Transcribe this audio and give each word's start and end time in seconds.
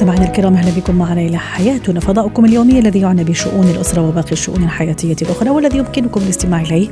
مستمعينا 0.00 0.26
الكرام 0.26 0.54
أهلا 0.54 0.80
بكم 0.80 0.94
معنا 0.94 1.20
إلى 1.20 1.38
حياتنا 1.38 2.00
فضاؤكم 2.00 2.44
اليومي 2.44 2.78
الذي 2.78 3.00
يعنى 3.00 3.24
بشؤون 3.24 3.70
الأسرة 3.70 4.08
وباقي 4.08 4.32
الشؤون 4.32 4.64
الحياتية 4.64 5.16
الأخرى 5.22 5.50
والذي 5.50 5.78
يمكنكم 5.78 6.20
الاستماع 6.20 6.60
إليه 6.60 6.88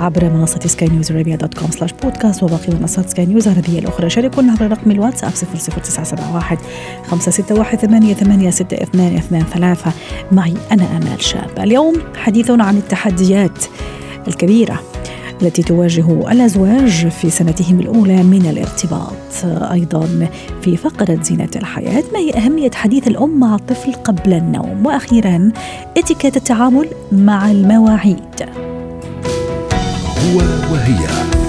عبر 0.00 0.24
منصة 0.24 0.60
سكاي 0.66 0.88
نيوز 0.88 1.12
عربيه 1.12 1.36
dot 1.36 1.54
com 1.54 1.70
slash 1.70 1.92
podcast 2.02 2.42
وباقي 2.42 2.74
منصات 2.80 3.10
سكاي 3.10 3.26
نيوز 3.26 3.48
العربية 3.48 3.78
الأخرى. 3.78 4.10
شاركونا 4.10 4.52
عبر 4.52 4.70
رقم 4.70 4.90
الواتساب 4.90 5.32
00971 5.32 6.58
561 7.06 7.78
886223 7.78 9.92
معي 10.32 10.54
أنا 10.72 10.96
آمال 10.96 11.22
شاب. 11.22 11.58
اليوم 11.58 11.94
حديثنا 12.16 12.64
عن 12.64 12.76
التحديات 12.76 13.64
الكبيرة 14.28 14.82
التي 15.42 15.62
تواجه 15.62 16.32
الأزواج 16.32 17.08
في 17.08 17.30
سنتهم 17.30 17.80
الأولى 17.80 18.22
من 18.22 18.46
الارتباط. 18.46 19.44
أيضا 19.72 20.28
في 20.62 20.76
فقرة 20.76 21.18
زينة 21.22 21.50
الحياة 21.56 22.04
ما 22.12 22.18
هي 22.18 22.36
أهمية 22.36 22.70
حديث 22.74 23.08
الأم 23.08 23.40
مع 23.40 23.54
الطفل 23.54 23.92
قبل 23.92 24.32
النوم؟ 24.32 24.86
وأخيرا 24.86 25.52
اتيكيت 25.96 26.36
التعامل 26.36 26.88
مع 27.12 27.50
المواعيد. 27.50 28.42
هو 30.18 30.38
وهي. 30.72 31.41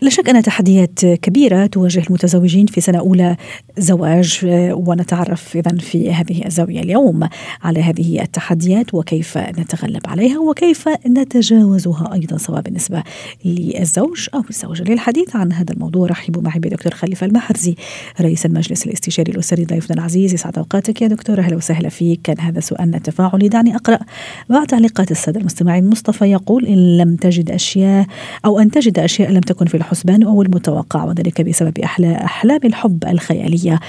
لا 0.00 0.10
شك 0.10 0.28
أن 0.28 0.42
تحديات 0.42 1.06
كبيرة 1.06 1.66
تواجه 1.66 2.02
المتزوجين 2.08 2.66
في 2.66 2.80
سنة 2.80 2.98
أولى 2.98 3.36
زواج 3.78 4.40
ونتعرف 4.72 5.56
إذا 5.56 5.76
في 5.78 6.12
هذه 6.12 6.46
الزاوية 6.46 6.80
اليوم 6.80 7.28
على 7.62 7.82
هذه 7.82 8.22
التحديات 8.22 8.94
وكيف 8.94 9.38
نتغلب 9.38 10.00
عليها 10.06 10.38
وكيف 10.38 10.88
نتجاوزها 11.06 12.14
أيضا 12.14 12.36
سواء 12.36 12.60
بالنسبة 12.60 13.02
للزوج 13.44 14.28
أو 14.34 14.42
الزوجة. 14.50 14.82
للحديث 14.82 15.36
عن 15.36 15.52
هذا 15.52 15.72
الموضوع 15.72 16.06
رحبوا 16.06 16.42
معي 16.42 16.58
بدكتور 16.58 16.94
خليفة 16.94 17.26
المحرزي 17.26 17.74
رئيس 18.20 18.46
المجلس 18.46 18.86
الاستشاري 18.86 19.32
الأسري 19.32 19.64
ضيفنا 19.64 19.96
العزيز. 19.96 20.34
يسعد 20.34 20.58
أوقاتك 20.58 21.02
يا 21.02 21.06
دكتور. 21.06 21.38
أهلا 21.40 21.56
وسهلا 21.56 21.88
فيك. 21.88 22.20
كان 22.24 22.40
هذا 22.40 22.60
سؤالنا 22.60 22.96
التفاعلي 22.96 23.48
دعني 23.48 23.76
أقرأ 23.76 23.98
بعض 24.50 24.66
تعليقات 24.66 25.10
السادة 25.10 25.40
المستمعين. 25.40 25.90
مصطفى 25.90 26.24
يقول 26.24 26.66
إن 26.66 26.96
لم 26.96 27.16
تجد 27.16 27.50
أشياء 27.50 28.06
أو 28.44 28.58
أن 28.58 28.70
تجد 28.70 28.98
أشياء 28.98 29.30
لم 29.30 29.40
تكن 29.40 29.66
في 29.66 29.74
أو 30.22 30.42
المتوقع 30.42 31.04
وذلك 31.04 31.40
بسبب 31.42 31.78
أحلام 31.78 32.60
الحب 32.64 33.04
الخيالية. 33.04 33.80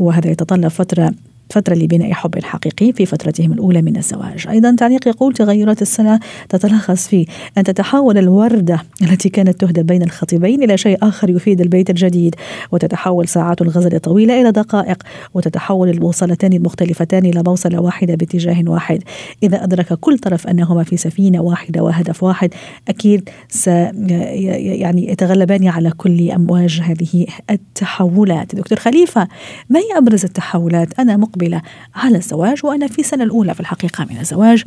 وهذا 0.00 0.30
يتطلب 0.30 0.68
فترة 0.68 1.12
فترة 1.50 1.74
لبناء 1.74 2.12
حب 2.12 2.44
حقيقي 2.44 2.92
في 2.92 3.06
فترتهم 3.06 3.52
الأولى 3.52 3.82
من 3.82 3.96
الزواج. 3.96 4.46
أيضا 4.48 4.76
تعليق 4.78 5.08
يقول 5.08 5.34
تغيرات 5.34 5.82
السنة 5.82 6.20
تتلخص 6.48 7.08
في 7.08 7.26
أن 7.58 7.64
تتحول 7.64 8.18
الوردة 8.18 8.82
التي 9.02 9.28
كانت 9.28 9.60
تهدى 9.60 9.82
بين 9.82 10.02
الخطيبين 10.02 10.62
إلى 10.62 10.78
شيء 10.78 10.98
آخر 11.02 11.30
يفيد 11.30 11.60
البيت 11.60 11.90
الجديد 11.90 12.34
وتتحول 12.72 13.28
ساعات 13.28 13.62
الغزل 13.62 13.94
الطويلة 13.94 14.40
إلى 14.40 14.52
دقائق 14.52 15.02
وتتحول 15.34 15.88
البوصلتان 15.88 16.52
المختلفتان 16.52 17.24
إلى 17.24 17.42
بوصلة 17.42 17.80
واحدة 17.80 18.14
باتجاه 18.14 18.62
واحد. 18.66 19.02
إذا 19.42 19.64
أدرك 19.64 19.92
كل 19.92 20.18
طرف 20.18 20.46
أنهما 20.46 20.82
في 20.82 20.96
سفينة 20.96 21.40
واحدة 21.40 21.82
وهدف 21.82 22.22
واحد 22.22 22.54
أكيد 22.88 23.28
يعني 23.66 25.10
يتغلبان 25.10 25.68
على 25.68 25.90
كل 25.90 26.30
أمواج 26.30 26.80
هذه 26.80 27.26
التحولات. 27.50 28.54
دكتور 28.54 28.78
خليفة 28.78 29.28
ما 29.70 29.80
هي 29.80 29.98
أبرز 29.98 30.24
التحولات؟ 30.24 31.00
أنا 31.00 31.16
مقبلة 31.34 31.62
على 31.94 32.16
الزواج 32.16 32.60
وأنا 32.64 32.86
في 32.86 32.98
السنة 32.98 33.24
الأولى 33.24 33.54
في 33.54 33.60
الحقيقة 33.60 34.06
من 34.10 34.18
الزواج. 34.20 34.64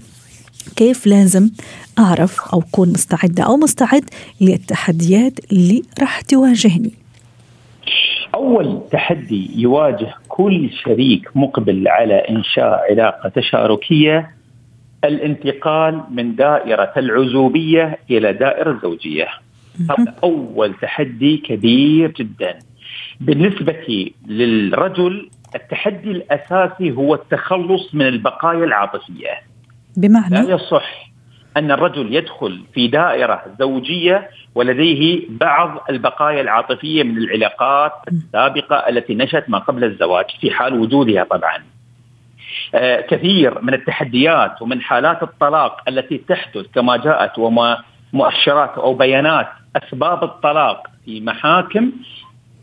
كيف 0.75 1.07
لازم 1.07 1.49
أعرف 1.99 2.53
أو 2.53 2.59
أكون 2.59 2.89
مستعدة 2.89 3.43
أو 3.43 3.57
مستعد 3.57 4.03
للتحديات 4.41 5.51
اللي 5.51 5.83
راح 5.99 6.21
تواجهني؟ 6.21 6.91
أول 8.35 8.81
تحدي 8.91 9.61
يواجه 9.61 10.13
كل 10.27 10.69
شريك 10.83 11.29
مقبل 11.35 11.87
على 11.87 12.13
إنشاء 12.13 12.81
علاقة 12.91 13.29
تشاركية 13.29 14.31
الانتقال 15.03 16.01
من 16.11 16.35
دائرة 16.35 16.93
العزوبية 16.97 17.99
إلى 18.11 18.33
دائرة 18.33 18.71
الزوجية. 18.71 19.27
هذا 19.89 20.15
أول 20.23 20.73
تحدي 20.81 21.37
كبير 21.37 22.11
جدا. 22.11 22.59
بالنسبة 23.21 24.11
للرجل 24.27 25.29
التحدي 25.55 26.11
الأساسي 26.11 26.91
هو 26.91 27.15
التخلص 27.15 27.95
من 27.95 28.07
البقايا 28.07 28.63
العاطفية. 28.65 29.29
بمعنى 29.97 30.35
لا 30.35 30.53
يصح 30.55 31.07
أن 31.57 31.71
الرجل 31.71 32.15
يدخل 32.15 32.63
في 32.73 32.87
دائرة 32.87 33.43
زوجية 33.59 34.29
ولديه 34.55 35.25
بعض 35.29 35.83
البقايا 35.89 36.41
العاطفية 36.41 37.03
من 37.03 37.17
العلاقات 37.17 37.91
السابقة 38.07 38.75
التي 38.75 39.15
نشأت 39.15 39.49
ما 39.49 39.57
قبل 39.57 39.83
الزواج 39.83 40.25
في 40.41 40.51
حال 40.51 40.79
وجودها 40.79 41.23
طبعا. 41.23 41.63
آه 42.75 43.01
كثير 43.01 43.61
من 43.61 43.73
التحديات 43.73 44.61
ومن 44.61 44.81
حالات 44.81 45.23
الطلاق 45.23 45.81
التي 45.87 46.17
تحدث 46.17 46.65
كما 46.75 46.97
جاءت 46.97 47.39
وما 47.39 47.83
مؤشرات 48.13 48.69
أو 48.77 48.93
بيانات 48.93 49.47
أسباب 49.75 50.23
الطلاق 50.23 50.87
في 51.05 51.21
محاكم 51.21 51.91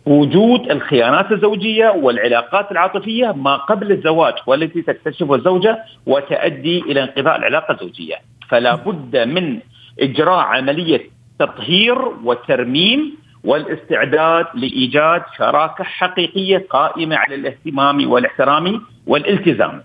وجود 0.06 0.70
الخيانات 0.70 1.32
الزوجية 1.32 1.88
والعلاقات 1.88 2.72
العاطفية 2.72 3.32
ما 3.32 3.56
قبل 3.56 3.92
الزواج 3.92 4.34
والتي 4.47 4.82
تكتشفها 4.82 5.37
الزوجة 5.37 5.78
وتؤدي 6.06 6.78
إلى 6.81 7.03
انقضاء 7.03 7.37
العلاقة 7.37 7.75
الزوجية، 7.75 8.16
فلا 8.48 8.75
بد 8.75 9.16
من 9.16 9.59
إجراء 10.00 10.38
عملية 10.38 11.00
تطهير 11.38 11.98
وترميم 12.25 13.16
والاستعداد 13.44 14.47
لإيجاد 14.54 15.22
شراكة 15.38 15.84
حقيقية 15.84 16.66
قائمة 16.71 17.16
على 17.16 17.34
الاهتمام 17.34 18.10
والاحترام 18.10 18.82
والالتزام. 19.06 19.82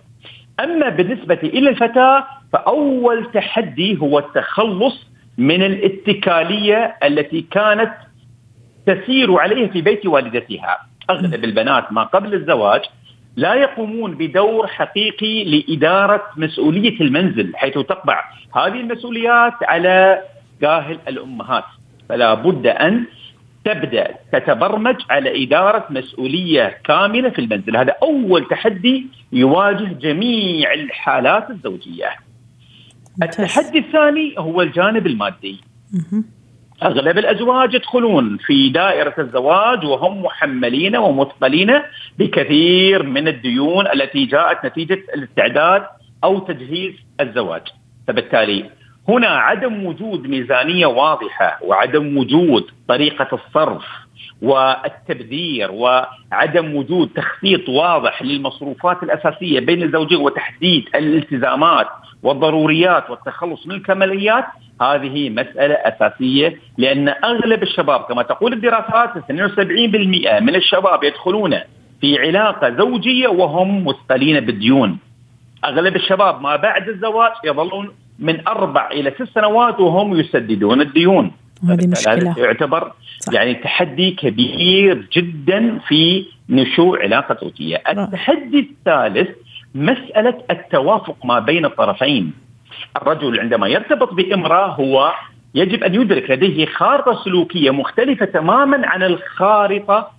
أما 0.59 0.89
بالنسبة 0.89 1.39
إلى 1.43 1.69
الفتاة 1.69 2.23
فأول 2.53 3.31
تحدي 3.31 3.97
هو 4.01 4.19
التخلص 4.19 5.09
من 5.37 5.63
الاتكالية 5.63 6.95
التي 7.03 7.41
كانت 7.41 7.93
تسير 8.85 9.39
عليه 9.39 9.67
في 9.67 9.81
بيت 9.81 10.05
والدتها. 10.05 10.77
اغلب 11.09 11.43
البنات 11.43 11.91
ما 11.93 12.03
قبل 12.03 12.33
الزواج 12.33 12.81
لا 13.35 13.53
يقومون 13.53 14.15
بدور 14.15 14.67
حقيقي 14.67 15.43
لإدارة 15.43 16.23
مسؤولية 16.37 17.01
المنزل 17.01 17.55
حيث 17.55 17.73
تقبع 17.73 18.23
هذه 18.55 18.79
المسؤوليات 18.79 19.53
على 19.63 20.21
كاهل 20.61 20.99
الأمهات. 21.07 21.63
فلا 22.09 22.33
بد 22.33 22.67
أن 22.67 23.05
تبدأ 23.65 24.15
تتبرمج 24.31 24.95
على 25.09 25.43
إدارة 25.43 25.87
مسؤولية 25.89 26.77
كاملة 26.83 27.29
في 27.29 27.39
المنزل. 27.39 27.77
هذا 27.77 27.95
أول 28.03 28.47
تحدي 28.47 29.07
يواجه 29.33 29.93
جميع 29.93 30.73
الحالات 30.73 31.49
الزوجية. 31.49 32.09
التحدي 33.23 33.79
الثاني 33.79 34.35
هو 34.37 34.61
الجانب 34.61 35.07
المادي. 35.07 35.61
أغلب 36.83 37.17
الأزواج 37.17 37.73
يدخلون 37.73 38.37
في 38.37 38.69
دائرة 38.69 39.13
الزواج 39.19 39.85
وهم 39.85 40.23
محملين 40.23 40.95
ومثقلين 40.95 41.71
بكثير 42.19 43.03
من 43.03 43.27
الديون 43.27 43.87
التي 43.87 44.25
جاءت 44.25 44.65
نتيجة 44.65 45.03
الاستعداد 45.15 45.83
أو 46.23 46.39
تجهيز 46.39 46.93
الزواج. 47.21 47.61
فبالتالي 48.07 48.69
هنا 49.09 49.27
عدم 49.27 49.85
وجود 49.85 50.27
ميزانية 50.27 50.85
واضحة 50.85 51.59
وعدم 51.61 52.17
وجود 52.17 52.71
طريقة 52.87 53.27
الصرف 53.33 53.85
والتبذير 54.41 55.71
وعدم 55.71 56.75
وجود 56.75 57.09
تخطيط 57.15 57.69
واضح 57.69 58.21
للمصروفات 58.23 59.03
الأساسية 59.03 59.59
بين 59.59 59.83
الزوجين 59.83 60.17
وتحديد 60.17 60.89
الالتزامات 60.95 61.87
والضروريات 62.23 63.09
والتخلص 63.09 63.67
من 63.67 63.75
الكماليات 63.75 64.45
هذه 64.81 65.29
مسألة 65.29 65.73
أساسية 65.73 66.57
لأن 66.77 67.09
أغلب 67.09 67.63
الشباب 67.63 68.01
كما 68.01 68.23
تقول 68.23 68.53
الدراسات 68.53 69.09
72% 69.17 70.41
من 70.41 70.55
الشباب 70.55 71.03
يدخلون 71.03 71.55
في 72.01 72.19
علاقة 72.19 72.69
زوجية 72.77 73.27
وهم 73.27 73.85
مثقلين 73.85 74.39
بالديون. 74.39 74.97
أغلب 75.65 75.95
الشباب 75.95 76.41
ما 76.41 76.55
بعد 76.55 76.89
الزواج 76.89 77.31
يظلون 77.45 77.91
من 78.19 78.47
أربع 78.47 78.89
إلى 78.91 79.11
ست 79.11 79.29
سنوات 79.35 79.79
وهم 79.79 80.19
يسددون 80.19 80.81
الديون. 80.81 81.31
هذه 81.69 81.87
مشكلة. 81.87 82.35
يعتبر 82.37 82.91
صح. 83.19 83.33
يعني 83.33 83.53
تحدي 83.53 84.11
كبير 84.11 85.07
جدا 85.13 85.79
في 85.87 86.25
نشوء 86.49 87.01
علاقة 87.01 87.37
زوجية. 87.41 87.83
التحدي 87.89 88.59
الثالث 88.59 89.29
مسألة 89.75 90.37
التوافق 90.51 91.25
ما 91.25 91.39
بين 91.39 91.65
الطرفين. 91.65 92.33
الرجل 93.01 93.39
عندما 93.39 93.67
يرتبط 93.67 94.13
بامرأة 94.13 94.67
هو 94.67 95.13
يجب 95.55 95.83
أن 95.83 95.95
يدرك 95.95 96.31
لديه 96.31 96.65
خارطة 96.65 97.23
سلوكية 97.23 97.71
مختلفة 97.71 98.25
تماما 98.25 98.87
عن 98.87 99.03
الخارطة 99.03 100.11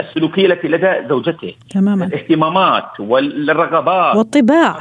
السلوكية 0.00 0.46
التي 0.46 0.68
لدى 0.68 1.08
زوجته. 1.08 1.54
تماما. 1.70 2.04
الاهتمامات 2.04 3.00
والرغبات 3.00 4.16
والطباع. 4.16 4.76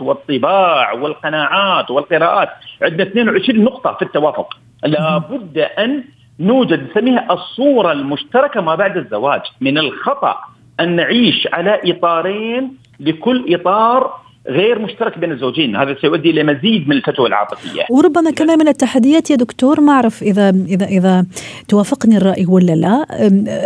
والطباع 0.00 0.92
والقناعات 0.92 1.90
والقراءات. 1.90 2.48
عندنا 2.82 3.02
22 3.02 3.64
نقطة 3.64 3.92
في 3.92 4.02
التوافق. 4.02 4.56
لابد 4.84 5.58
أن 5.58 6.04
نوجد 6.40 6.90
نسميها 6.90 7.26
الصورة 7.30 7.92
المشتركة 7.92 8.60
ما 8.60 8.74
بعد 8.74 8.96
الزواج 8.96 9.40
من 9.60 9.78
الخطأ 9.78 10.36
أن 10.80 10.96
نعيش 10.96 11.48
على 11.52 11.80
إطارين 11.84 12.76
لكل 13.00 13.54
إطار 13.54 14.14
غير 14.48 14.78
مشترك 14.78 15.18
بين 15.18 15.32
الزوجين. 15.32 15.76
هذا 15.76 15.96
سيؤدي 16.00 16.30
إلى 16.30 16.42
مزيد 16.42 16.88
من 16.88 16.96
الفتوى 16.96 17.28
العاطفية. 17.28 17.82
وربما 17.90 18.30
كمان 18.30 18.58
من 18.58 18.68
التحديات 18.68 19.30
يا 19.30 19.36
دكتور 19.36 19.80
ما 19.80 19.92
أعرف 19.92 20.22
إذا 20.22 20.50
إذا 20.50 20.86
إذا 20.86 21.26
توافقني 21.68 22.16
الرأي 22.16 22.46
ولا 22.46 22.72
لا. 22.72 23.06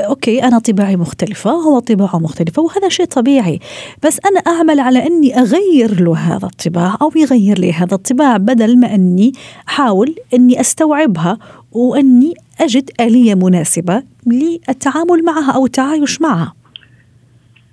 أوكي 0.09 0.43
أنا 0.43 0.59
طباعي 0.59 0.97
مختلفة 0.97 1.51
هو 1.51 1.79
طباعه 1.79 2.19
مختلفة 2.19 2.63
وهذا 2.63 2.89
شيء 2.89 3.07
طبيعي. 3.07 3.59
بس 4.03 4.21
أنا 4.27 4.41
أعمل 4.41 4.81
على 4.81 5.07
أني 5.07 5.39
أغير 5.39 6.01
له 6.01 6.17
هذا 6.17 6.47
الطباع 6.47 6.97
أو 7.03 7.13
يغير 7.17 7.59
لي 7.59 7.73
هذا 7.73 7.95
الطباع 7.95 8.37
بدل 8.37 8.79
ما 8.79 8.95
أني 8.95 9.33
أحاول 9.69 10.15
أني 10.35 10.61
أستوعبها 10.61 11.39
وأني 11.73 12.35
أجد 12.61 12.91
آلية 13.01 13.35
مناسبة 13.35 14.03
للتعامل 14.27 15.25
معها 15.25 15.53
أو 15.53 15.67
التعايش 15.67 16.21
معها. 16.21 16.55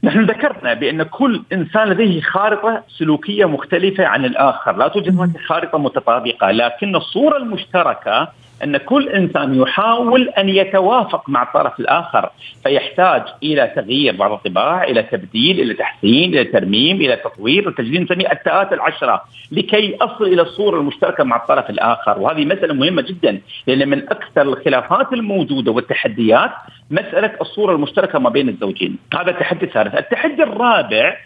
نحن 0.03 0.25
ذكرنا 0.25 0.73
بأن 0.73 1.03
كل 1.03 1.41
إنسان 1.53 1.87
لديه 1.87 2.21
خارطة 2.21 2.83
سلوكية 2.97 3.45
مختلفة 3.45 4.05
عن 4.05 4.25
الآخر، 4.25 4.77
لا 4.77 4.87
توجد 4.87 5.15
هناك 5.15 5.37
خارطة 5.47 5.77
متطابقة، 5.77 6.51
لكن 6.51 6.95
الصورة 6.95 7.37
المشتركة 7.37 8.27
أن 8.63 8.77
كل 8.77 9.09
إنسان 9.09 9.61
يحاول 9.61 10.29
أن 10.29 10.49
يتوافق 10.49 11.29
مع 11.29 11.43
الطرف 11.43 11.79
الآخر 11.79 12.29
فيحتاج 12.63 13.23
إلى 13.43 13.71
تغيير 13.75 14.15
بعض 14.15 14.31
الطباع 14.31 14.83
إلى 14.83 15.03
تبديل 15.03 15.59
إلى 15.59 15.73
تحسين 15.73 16.33
إلى 16.33 16.43
ترميم 16.43 16.95
إلى 16.95 17.15
تطوير 17.15 17.69
التجديد 17.69 18.01
نسميه 18.01 18.31
التاءات 18.31 18.73
العشرة 18.73 19.21
لكي 19.51 19.97
أصل 20.01 20.23
إلى 20.23 20.41
الصورة 20.41 20.79
المشتركة 20.79 21.23
مع 21.23 21.35
الطرف 21.35 21.69
الآخر. 21.69 22.19
وهذه 22.19 22.45
مسألة 22.45 22.73
مهمة 22.73 23.01
جدا 23.01 23.41
لأن 23.67 23.89
من 23.89 23.99
أكثر 24.09 24.41
الخلافات 24.41 25.13
الموجودة 25.13 25.71
والتحديات 25.71 26.51
مسألة 26.91 27.31
الصورة 27.41 27.75
المشتركة 27.75 28.19
ما 28.19 28.29
بين 28.29 28.49
الزوجين. 28.49 28.97
هذا 29.13 29.31
التحدي 29.31 29.65
الثالث. 29.65 29.95
التحدي 29.95 30.43
الرابع 30.43 31.17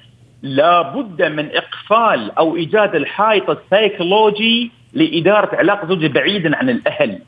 لابد 0.43 1.23
من 1.23 1.49
إقفال 1.55 2.31
أو 2.37 2.55
إيجاد 2.55 2.95
الحائط 2.95 3.49
السيكولوجي 3.49 4.71
لإدارة 4.95 5.55
علاقة 5.55 5.87
زوجيه 5.87 6.07
بعيدا 6.07 6.57
عن 6.57 6.69
الأهل. 6.69 7.19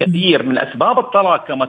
كثير 0.00 0.42
من 0.42 0.58
أسباب 0.58 0.98
الطلاق 0.98 1.46
كما 1.48 1.64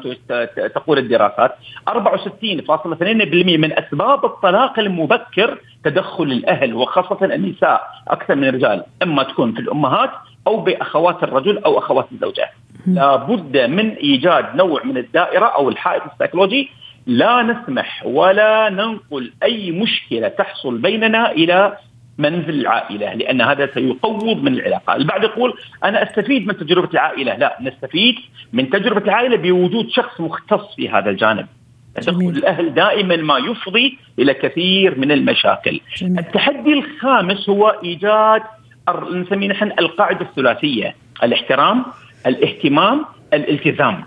تقول 0.75 0.98
الدراسات. 0.98 1.56
64.2% 1.89 3.57
من 3.57 3.80
أسباب 3.80 4.25
الطلاق 4.25 4.80
المبكر 4.80 5.57
تدخل 5.83 6.24
الأهل 6.24 6.74
وخاصة 6.74 7.25
النساء 7.25 7.81
أكثر 8.07 8.36
من 8.36 8.48
الرجال 8.48 8.83
إما 9.03 9.24
تكون 9.24 9.53
في 9.53 9.59
الأمهات 9.59 10.09
أو 10.48 10.59
بأخوات 10.62 11.24
الرجل 11.24 11.57
أو 11.57 11.77
أخوات 11.77 12.07
الزوجة. 12.12 12.50
لابد 12.88 13.57
من 13.57 13.89
إيجاد 13.89 14.56
نوع 14.56 14.83
من 14.83 14.98
الدائرة 14.98 15.45
أو 15.45 15.69
الحائط 15.69 16.01
السيكولوجي. 16.13 16.69
لا 17.07 17.42
نسمح 17.44 18.06
ولا 18.06 18.69
ننقل 18.69 19.31
أي 19.44 19.71
مشكلة 19.71 20.27
تحصل 20.27 20.77
بيننا 20.77 21.31
إلى 21.31 21.77
منزل 22.21 22.59
العائلة 22.59 23.13
لأن 23.13 23.41
هذا 23.41 23.69
سيقوض 23.73 24.44
من 24.44 24.53
العلاقة، 24.53 24.95
البعض 24.95 25.23
يقول 25.23 25.53
أنا 25.83 26.03
أستفيد 26.03 26.47
من 26.47 26.57
تجربة 26.57 26.89
العائلة، 26.94 27.38
لا 27.38 27.57
نستفيد 27.62 28.15
من 28.53 28.69
تجربة 28.69 29.06
العائلة 29.06 29.38
بوجود 29.38 29.89
شخص 29.89 30.21
مختص 30.21 30.75
في 30.75 30.89
هذا 30.89 31.09
الجانب. 31.09 31.47
تدخل 31.95 32.19
الأهل 32.19 32.73
دائما 32.73 33.15
ما 33.15 33.38
يفضي 33.38 33.97
إلى 34.19 34.33
كثير 34.33 35.00
من 35.00 35.12
المشاكل. 35.12 35.79
جميل. 35.97 36.19
التحدي 36.19 36.73
الخامس 36.73 37.50
هو 37.50 37.79
إيجاد 37.83 38.41
نسميه 39.12 39.47
نحن 39.47 39.71
القاعدة 39.79 40.21
الثلاثية، 40.21 40.95
الاحترام، 41.24 41.85
الاهتمام، 42.27 43.06
الالتزام. 43.33 44.03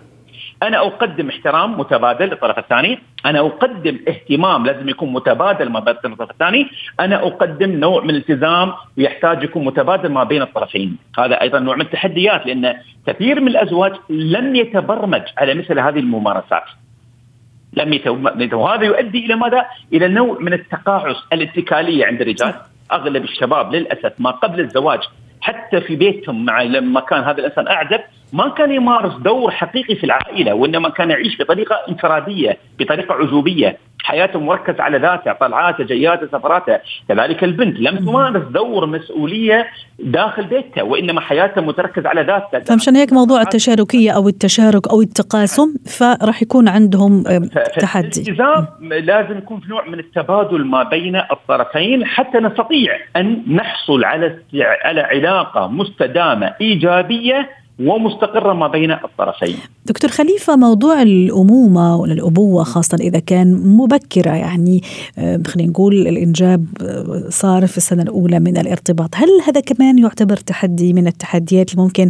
أنا 0.63 0.79
أقدم 0.79 1.29
احترام 1.29 1.81
متبادل 1.81 2.27
للطرف 2.27 2.59
الثاني، 2.59 2.99
أنا 3.27 3.41
أقدم 3.41 3.99
اهتمام 4.09 4.67
لازم 4.67 4.89
يكون 4.89 5.13
متبادل 5.13 5.69
ما 5.69 5.81
بين 5.81 5.95
الطرف 6.05 6.31
الثاني، 6.31 6.67
أنا 7.01 7.17
أقدم 7.17 7.71
نوع 7.71 8.05
من 8.05 8.11
الالتزام 8.11 8.73
ويحتاج 8.99 9.43
يكون 9.43 9.65
متبادل 9.65 10.09
ما 10.09 10.25
بين 10.25 10.43
الطرفين، 10.43 10.97
هذا 11.19 11.41
أيضا 11.41 11.59
نوع 11.59 11.75
من 11.75 11.81
التحديات 11.81 12.47
لأن 12.47 12.75
كثير 13.07 13.41
من 13.41 13.49
الأزواج 13.49 13.93
لم 14.11 14.57
يتبرمج 14.57 15.23
على 15.39 15.55
مثل 15.55 15.79
هذه 15.79 15.99
الممارسات. 15.99 16.65
لم 17.73 17.93
يتبرمج 17.93 18.55
وهذا 18.55 18.85
يؤدي 18.85 19.27
إلى 19.27 19.35
ماذا؟ 19.35 19.67
إلى 19.93 20.09
نوع 20.09 20.39
من 20.41 20.53
التقاعس 20.53 21.17
الاتكالية 21.33 22.07
عند 22.07 22.21
الرجال، 22.21 22.55
أغلب 22.93 23.25
الشباب 23.25 23.75
للأسف 23.75 24.13
ما 24.19 24.31
قبل 24.31 24.61
الزواج 24.61 25.01
حتى 25.41 25.81
في 25.81 25.97
بيتهم 25.97 26.45
مع 26.45 26.63
لما 26.63 27.01
كان 27.01 27.23
هذا 27.23 27.39
الإنسان 27.39 27.69
أعزب 27.69 28.01
ما 28.35 28.49
كان 28.49 28.73
يمارس 28.73 29.15
دور 29.15 29.51
حقيقي 29.51 29.95
في 29.97 30.05
العائلة 30.05 30.55
وإنما 30.55 30.89
كان 30.89 31.11
يعيش 31.11 31.39
بطريقة 31.41 31.77
انفرادية 31.89 32.59
بطريقة 32.79 33.15
عجوبيه 33.15 33.79
حياته 34.03 34.41
مركز 34.41 34.81
على 34.81 34.99
ذاته 34.99 35.33
طلعاته 35.33 35.85
جياته 35.85 36.27
سفراته. 36.27 36.79
كذلك 37.09 37.45
البنت 37.45 37.81
لم 37.81 37.97
تمارس 37.99 38.43
دور 38.49 38.87
مسؤولية 38.87 39.67
داخل 39.99 40.45
بيتها 40.45 40.83
وإنما 40.83 41.21
حياتها 41.21 41.61
متركز 41.61 42.07
على 42.07 42.23
ذاتها 42.23 42.61
فمشان 42.61 42.97
هيك 42.97 43.13
موضوع 43.13 43.41
التشاركية 43.41 44.11
أو 44.11 44.29
التشارك 44.29 44.89
أو 44.89 45.01
التقاسم 45.01 45.75
فراح 45.99 46.43
يكون 46.43 46.69
عندهم 46.69 47.23
تحدي. 47.81 48.23
الالتزام 48.23 48.67
لازم 48.81 49.39
يكون 49.39 49.61
في 49.61 49.69
نوع 49.69 49.89
من 49.89 49.99
التبادل 49.99 50.65
ما 50.65 50.83
بين 50.83 51.17
الطرفين 51.17 52.07
حتى 52.07 52.39
نستطيع 52.39 52.99
أن 53.17 53.43
نحصل 53.49 54.05
على 54.05 54.39
على 54.85 55.01
علاقة 55.01 55.69
مستدامة 55.69 56.55
إيجابية 56.61 57.64
ومستقرة 57.81 58.53
ما 58.53 58.69
بين 58.69 58.91
الطرفين. 58.91 59.57
دكتور 59.87 60.11
خليفة 60.11 60.57
موضوع 60.57 61.03
الأمومة 61.03 61.97
ولا 61.97 62.13
الأبوة 62.13 62.65
خاصة 62.65 62.99
إذا 63.01 63.19
كان 63.19 63.55
مبكرة 63.55 64.31
يعني 64.31 64.81
آه، 65.19 65.41
خلينا 65.47 65.71
نقول 65.71 65.95
الإنجاب 65.95 66.67
آه، 66.83 67.29
صار 67.29 67.67
في 67.67 67.77
السنة 67.77 68.03
الأولى 68.03 68.41
من 68.41 68.57
الارتباط 68.57 69.17
هل 69.17 69.29
هذا 69.47 69.61
كمان 69.61 69.99
يعتبر 69.99 70.37
تحدي 70.37 70.93
من 70.93 71.07
التحديات 71.07 71.73
اللي 71.73 71.83
ممكن 71.83 72.09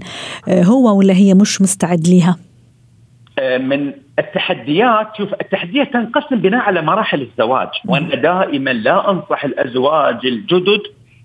آه، 0.48 0.62
هو 0.62 0.98
ولا 0.98 1.14
هي 1.14 1.34
مش 1.34 1.62
مستعد 1.62 2.08
لها 2.08 2.36
من 3.58 3.92
التحديات 4.18 5.16
شوف 5.18 5.32
التحديات 5.40 5.92
تنقسم 5.92 6.36
بناء 6.36 6.60
على 6.60 6.82
مراحل 6.82 7.22
الزواج 7.22 7.68
وأنا 7.88 8.14
دائما 8.14 8.70
لا 8.70 9.10
أنصح 9.10 9.44
الأزواج 9.44 10.26
الجدد 10.26 10.80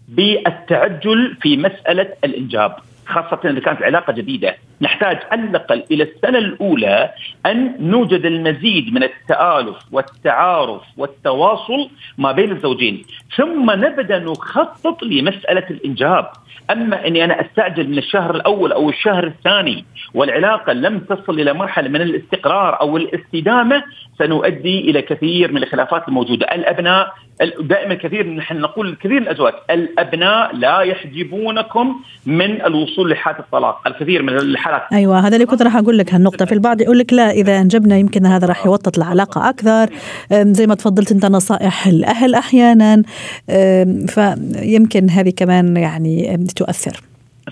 بالتعجل 0.10 1.38
في 1.41 1.58
مسألة 1.58 2.08
الإنجاب. 2.24 2.75
خاصة 3.10 3.50
إذا 3.50 3.60
كانت 3.60 3.82
علاقة 3.82 4.13
جديدة. 4.13 4.56
نحتاج 4.81 5.19
على 5.31 5.43
الأقل 5.43 5.83
إلى 5.91 6.03
السنة 6.03 6.38
الأولى 6.38 7.12
أن 7.45 7.75
نوجد 7.79 8.25
المزيد 8.25 8.93
من 8.93 9.03
التآلف 9.03 9.77
والتعارف 9.91 10.81
والتواصل 10.98 11.89
ما 12.17 12.31
بين 12.31 12.51
الزوجين. 12.51 13.03
ثم 13.38 13.71
نبدأ 13.71 14.19
نخطط 14.19 15.03
لمسألة 15.03 15.65
الإنجاب. 15.69 16.29
أما 16.71 17.07
أني 17.07 17.24
أنا 17.24 17.41
أستعجل 17.41 17.89
من 17.89 17.98
الشهر 17.98 18.36
الأول 18.36 18.71
أو 18.71 18.89
الشهر 18.89 19.27
الثاني 19.27 19.86
والعلاقة 20.13 20.74
لم 20.74 21.00
تصل 21.00 21.39
إلى 21.39 21.53
مرحلة 21.53 21.89
من 21.89 22.01
الاستقرار 22.01 22.81
أو 22.81 22.98
الاستدامة 22.98 23.83
سنؤدي 24.19 24.79
إلى 24.79 25.01
كثير 25.01 25.51
من 25.51 25.63
الخلافات 25.63 26.07
الموجودة. 26.07 26.45
الأبناء 26.45 27.13
دائما 27.59 27.95
كثير 27.95 28.27
نحن 28.27 28.57
نقول 28.57 28.95
كثير 28.95 29.17
الأزواج. 29.17 29.53
الأبناء 29.69 30.55
لا 30.55 30.79
يحجبونكم 30.79 32.01
من 32.25 32.62
الوصول 32.65 33.12
لحالة 33.12 33.39
الطلاق، 33.39 33.88
الكثير 33.88 34.24
من 34.24 34.33
الحالات 34.36 34.69
أيوه 34.94 35.20
هذا 35.20 35.36
اللي 35.36 35.46
كنت 35.46 35.62
راح 35.62 35.76
أقول 35.76 35.98
لك 35.98 36.14
هالنقطة. 36.14 36.46
في 36.46 36.52
البعض 36.52 36.82
يقول 36.82 37.00
لك 37.00 37.14
لا 37.14 37.32
إذا 37.32 37.62
أنجبنا 37.62 37.98
يمكن 37.98 38.26
هذا 38.26 38.48
راح 38.48 38.66
يوطد 38.66 38.98
العلاقة 38.98 39.50
أكثر. 39.50 39.90
زي 40.34 40.68
ما 40.68 40.76
تفضلت 40.76 41.12
أنت 41.12 41.26
نصائح 41.26 41.88
الأهل 41.88 42.36
أحيانا. 42.36 43.04
فيمكن 44.08 45.10
هذه 45.10 45.30
كمان 45.30 45.78
يعني 45.78 46.48
تؤثر. 46.56 47.09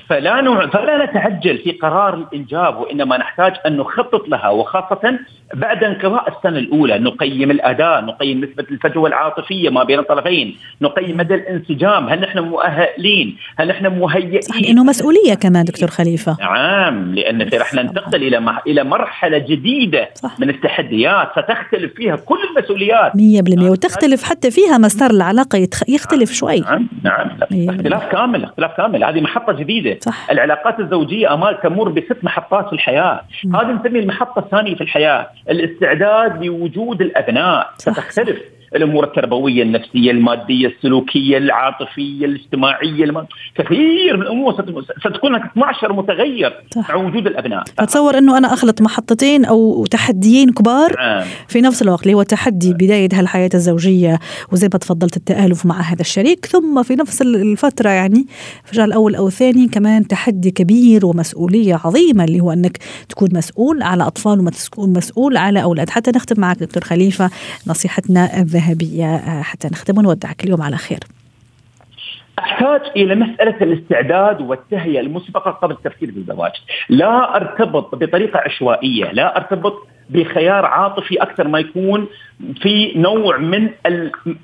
فلا 0.09 0.41
نوع 0.41 0.67
فلا 0.67 1.05
نتعجل 1.05 1.57
في 1.57 1.71
قرار 1.71 2.13
الإنجاب 2.13 2.77
وإنما 2.77 3.17
نحتاج 3.17 3.53
أن 3.65 3.77
نخطط 3.77 4.27
لها 4.27 4.49
وخاصة 4.49 5.19
بعد 5.53 5.83
انقضاء 5.83 6.37
السنة 6.37 6.59
الأولى. 6.59 6.99
نقيم 6.99 7.51
الأداء، 7.51 8.05
نقيم 8.05 8.43
نسبة 8.43 8.65
الفجوة 8.71 9.09
العاطفية 9.09 9.69
ما 9.69 9.83
بين 9.83 9.99
الطرفين، 9.99 10.57
نقيم 10.81 11.17
مدى 11.17 11.35
الانسجام، 11.35 12.09
هل 12.09 12.19
نحن 12.19 12.39
مؤهلين؟ 12.39 13.37
هل 13.57 13.67
نحن 13.67 13.87
مهيئين؟ 13.99 14.41
صح 14.41 14.61
لأنه 14.61 14.83
مسؤولية 14.83 15.33
كمان 15.33 15.65
دكتور 15.65 15.89
خليفة. 15.89 16.37
نعم 16.39 17.15
لأن 17.15 17.49
رح 17.53 17.73
ننتقل 17.73 18.23
إلى 18.23 18.39
مح... 18.39 18.61
إلى 18.67 18.83
مرحلة 18.83 19.37
جديدة 19.37 20.09
صح. 20.13 20.39
من 20.39 20.49
التحديات. 20.49 21.31
ستختلف 21.31 21.93
فيها 21.93 22.15
كل 22.15 22.39
المسؤوليات. 22.49 23.11
100% 23.15 23.17
نعم. 23.55 23.69
وتختلف 23.69 24.23
حتى 24.23 24.51
فيها 24.51 24.77
مسار 24.77 25.11
العلاقة 25.11 25.57
يتخ... 25.57 25.89
يختلف 25.89 26.31
شوي. 26.31 26.59
نعم 26.59 26.87
نعم. 27.03 27.29
اختلاف 27.69 28.11
كامل 28.11 28.43
اختلاف 28.43 28.71
كامل. 28.77 29.03
هذه 29.03 29.21
محطة 29.21 29.53
جديدة. 29.53 29.86
صح. 30.01 30.31
العلاقات 30.31 30.79
الزوجية 30.79 31.33
أمال 31.33 31.61
تمر 31.61 31.89
بست 31.89 32.23
محطات 32.23 32.67
في 32.67 32.73
الحياة. 32.73 33.21
هذه 33.55 33.71
نسمي 33.71 33.99
المحطه 33.99 34.39
الثانية 34.39 34.75
في 34.75 34.81
الحياة 34.81 35.27
الاستعداد 35.49 36.43
لوجود 36.43 37.01
الأبناء. 37.01 37.69
ستختلف. 37.77 38.56
الأمور 38.75 39.03
التربوية 39.03 39.63
النفسية 39.63 40.11
المادية 40.11 40.67
السلوكية 40.67 41.37
العاطفية 41.37 42.25
الاجتماعية 42.25 43.03
الم... 43.03 43.25
كثير 43.55 44.17
من 44.17 44.21
الأمور 44.21 44.53
ستكون 44.99 45.35
12 45.35 45.93
متغير 45.93 46.53
صح. 46.75 46.89
مع 46.89 46.95
وجود 46.95 47.27
الأبناء 47.27 47.63
أتصور 47.79 48.17
إنه 48.17 48.37
أنا 48.37 48.53
أخلط 48.53 48.81
محطتين 48.81 49.45
أو 49.45 49.85
تحديين 49.85 50.49
كبار 50.49 50.95
نعم. 50.97 51.23
في 51.47 51.61
نفس 51.61 51.81
الوقت 51.81 52.03
اللي 52.03 52.13
هو 52.13 52.23
تحدي 52.23 52.73
بداية 52.73 53.09
هالحياة 53.13 53.49
الزوجية 53.53 54.19
وزي 54.51 54.69
ما 54.73 54.79
تفضلت 54.79 55.17
التألف 55.17 55.65
مع 55.65 55.81
هذا 55.81 56.01
الشريك 56.01 56.45
ثم 56.45 56.83
في 56.83 56.95
نفس 56.95 57.21
الفترة 57.21 57.89
يعني 57.89 58.25
في 58.65 58.71
الشهر 58.71 58.85
الأول 58.85 59.15
أو 59.15 59.27
الثاني 59.27 59.67
كمان 59.67 60.07
تحدي 60.07 60.51
كبير 60.51 61.05
ومسؤولية 61.05 61.79
عظيمة 61.83 62.23
اللي 62.23 62.39
هو 62.39 62.51
إنك 62.51 62.77
تكون 63.09 63.29
مسؤول 63.33 63.83
على 63.83 64.07
أطفال 64.07 64.51
ومسؤول 64.77 65.37
على 65.37 65.63
أولاد 65.63 65.89
حتى 65.89 66.11
نختم 66.11 66.41
معك 66.41 66.59
دكتور 66.59 66.83
خليفة 66.83 67.29
نصيحتنا 67.67 68.41
ذهبية 68.57 69.15
آه، 69.15 69.41
حتى 69.41 69.67
نختم 69.67 69.97
ونودعك 69.97 70.43
اليوم 70.43 70.61
على 70.61 70.77
خير. 70.77 70.99
أحتاج 72.39 72.81
إلى 72.95 73.15
مسألة 73.15 73.57
الاستعداد 73.61 74.41
والتهيئة 74.41 74.99
المسبقة 74.99 75.51
قبل 75.51 75.73
التفكير 75.73 76.11
في 76.11 76.17
الزواج، 76.17 76.51
لا 76.89 77.35
أرتبط 77.35 77.95
بطريقة 77.95 78.39
عشوائية، 78.39 79.11
لا 79.11 79.37
أرتبط 79.37 79.87
بخيار 80.09 80.65
عاطفي 80.65 81.21
أكثر 81.21 81.47
ما 81.47 81.59
يكون 81.59 82.07
في 82.61 82.93
نوع 82.95 83.37
من 83.37 83.69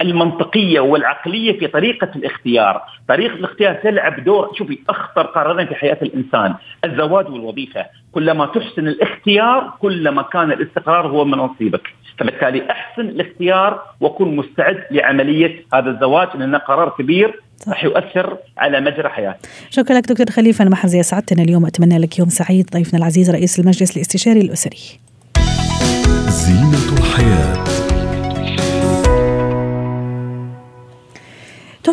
المنطقية 0.01 0.79
والعقلية 0.79 1.59
في 1.59 1.67
طريقة 1.67 2.11
الاختيار، 2.15 2.81
طريقة 3.07 3.33
الاختيار 3.33 3.73
تلعب 3.73 4.23
دور 4.23 4.51
شوفي 4.57 4.79
أخطر 4.89 5.21
قرارين 5.21 5.67
في 5.67 5.75
حياة 5.75 5.97
الإنسان، 6.01 6.55
الزواج 6.85 7.29
والوظيفة، 7.29 7.85
كلما 8.13 8.45
تحسن 8.45 8.87
الاختيار 8.87 9.73
كلما 9.79 10.21
كان 10.21 10.51
الاستقرار 10.51 11.07
هو 11.07 11.25
من 11.25 11.37
نصيبك، 11.37 11.81
فبالتالي 12.19 12.71
احسن 12.71 13.01
الاختيار 13.01 13.81
وكن 14.01 14.35
مستعد 14.35 14.83
لعملية 14.91 15.65
هذا 15.73 15.89
الزواج 15.89 16.27
لأنه 16.37 16.57
قرار 16.57 16.89
كبير 16.97 17.41
راح 17.67 17.83
يؤثر 17.83 18.37
على 18.57 18.81
مجرى 18.81 19.09
حياتك. 19.09 19.49
شكرا 19.69 19.97
لك 19.97 20.07
دكتور 20.09 20.29
خليفة 20.29 20.63
المحرزي 20.63 20.99
اسعدتنا 20.99 21.43
اليوم 21.43 21.65
اتمنى 21.65 21.97
لك 21.97 22.19
يوم 22.19 22.29
سعيد 22.29 22.69
ضيفنا 22.73 22.99
العزيز 22.99 23.31
رئيس 23.31 23.59
المجلس 23.59 23.97
الاستشاري 23.97 24.41
الأسري. 24.41 24.99
زينة 26.27 26.82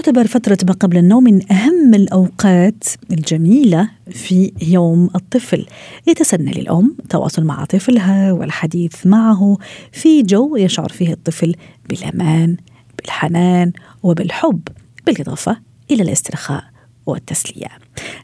تعتبر 0.01 0.27
فترة 0.27 0.59
ما 0.67 0.73
قبل 0.73 0.97
النوم 0.97 1.25
من 1.25 1.53
أهم 1.53 1.95
الأوقات 1.95 2.85
الجميلة 3.11 3.91
في 4.11 4.53
يوم 4.63 5.11
الطفل. 5.15 5.67
يتسنى 6.07 6.51
للأم 6.51 6.97
التواصل 6.99 7.45
مع 7.45 7.65
طفلها 7.65 8.33
والحديث 8.33 9.07
معه 9.07 9.59
في 9.93 10.23
جو 10.23 10.57
يشعر 10.57 10.89
فيه 10.89 11.13
الطفل 11.13 11.55
بالأمان 11.89 12.57
بالحنان 12.99 13.73
وبالحب 14.03 14.61
بالإضافة 15.07 15.57
إلى 15.91 16.03
الاسترخاء 16.03 16.65
والتسلية. 17.07 17.69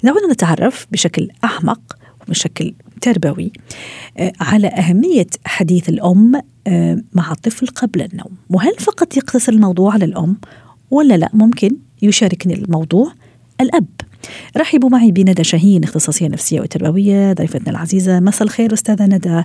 دعونا 0.03 0.33
نتعرف 0.33 0.87
بشكل 0.93 1.29
أعمق 1.45 1.97
وبشكل 2.21 2.75
تربوي 3.01 3.53
آه، 4.19 4.33
على 4.41 4.69
أهمية 4.69 5.27
حديث 5.45 5.89
الأم 5.89 6.43
آه، 6.67 7.03
مع 7.13 7.33
الطفل 7.33 7.67
قبل 7.67 8.03
النوم. 8.03 8.33
وهل 8.51 8.75
فقط 8.79 9.17
يقتصر 9.17 9.53
الموضوع 9.53 9.93
على 9.93 10.05
الأم 10.05 10.37
ولا 10.91 11.15
لا 11.15 11.31
ممكن 11.33 11.77
يشاركني 12.03 12.55
الموضوع 12.55 13.13
الأب. 13.61 13.87
رحبوا 14.57 14.89
معي 14.89 15.13
بندى 15.13 15.45
شاهين 15.45 15.85
اختصاصية 15.85 16.29
نفسية 16.29 16.61
وتربوية 16.61 17.33
ضيفتنا 17.33 17.71
العزيزة. 17.71 18.21
مساء 18.21 18.43
الخير 18.43 18.73
أستاذة 18.73 19.07
ندى. 19.07 19.43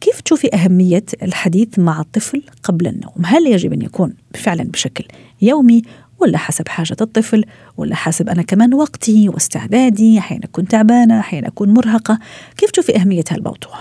كيف 0.00 0.20
تشوفي 0.20 0.54
أهمية 0.54 1.04
الحديث 1.22 1.78
مع 1.78 2.00
الطفل 2.00 2.42
قبل 2.62 2.86
النوم؟ 2.86 3.24
هل 3.24 3.46
يجب 3.46 3.72
أن 3.72 3.82
يكون 3.82 4.14
فعلا 4.34 4.62
بشكل 4.64 5.04
يومي 5.42 5.82
ولا 6.18 6.38
حسب 6.38 6.68
حاجة 6.68 6.96
الطفل 7.00 7.44
ولا 7.76 7.94
حسب 7.94 8.28
أنا 8.28 8.42
كمان 8.42 8.74
وقتي 8.74 9.28
واستعدادي؟ 9.28 10.18
أحيانا 10.18 10.44
أكون 10.44 10.68
تعبانة 10.68 11.20
أحيانا 11.20 11.48
أكون 11.48 11.68
مرهقة. 11.74 12.18
كيف 12.56 12.70
تشوفي 12.70 12.96
أهمية 12.96 13.24
هالموضوع 13.30 13.74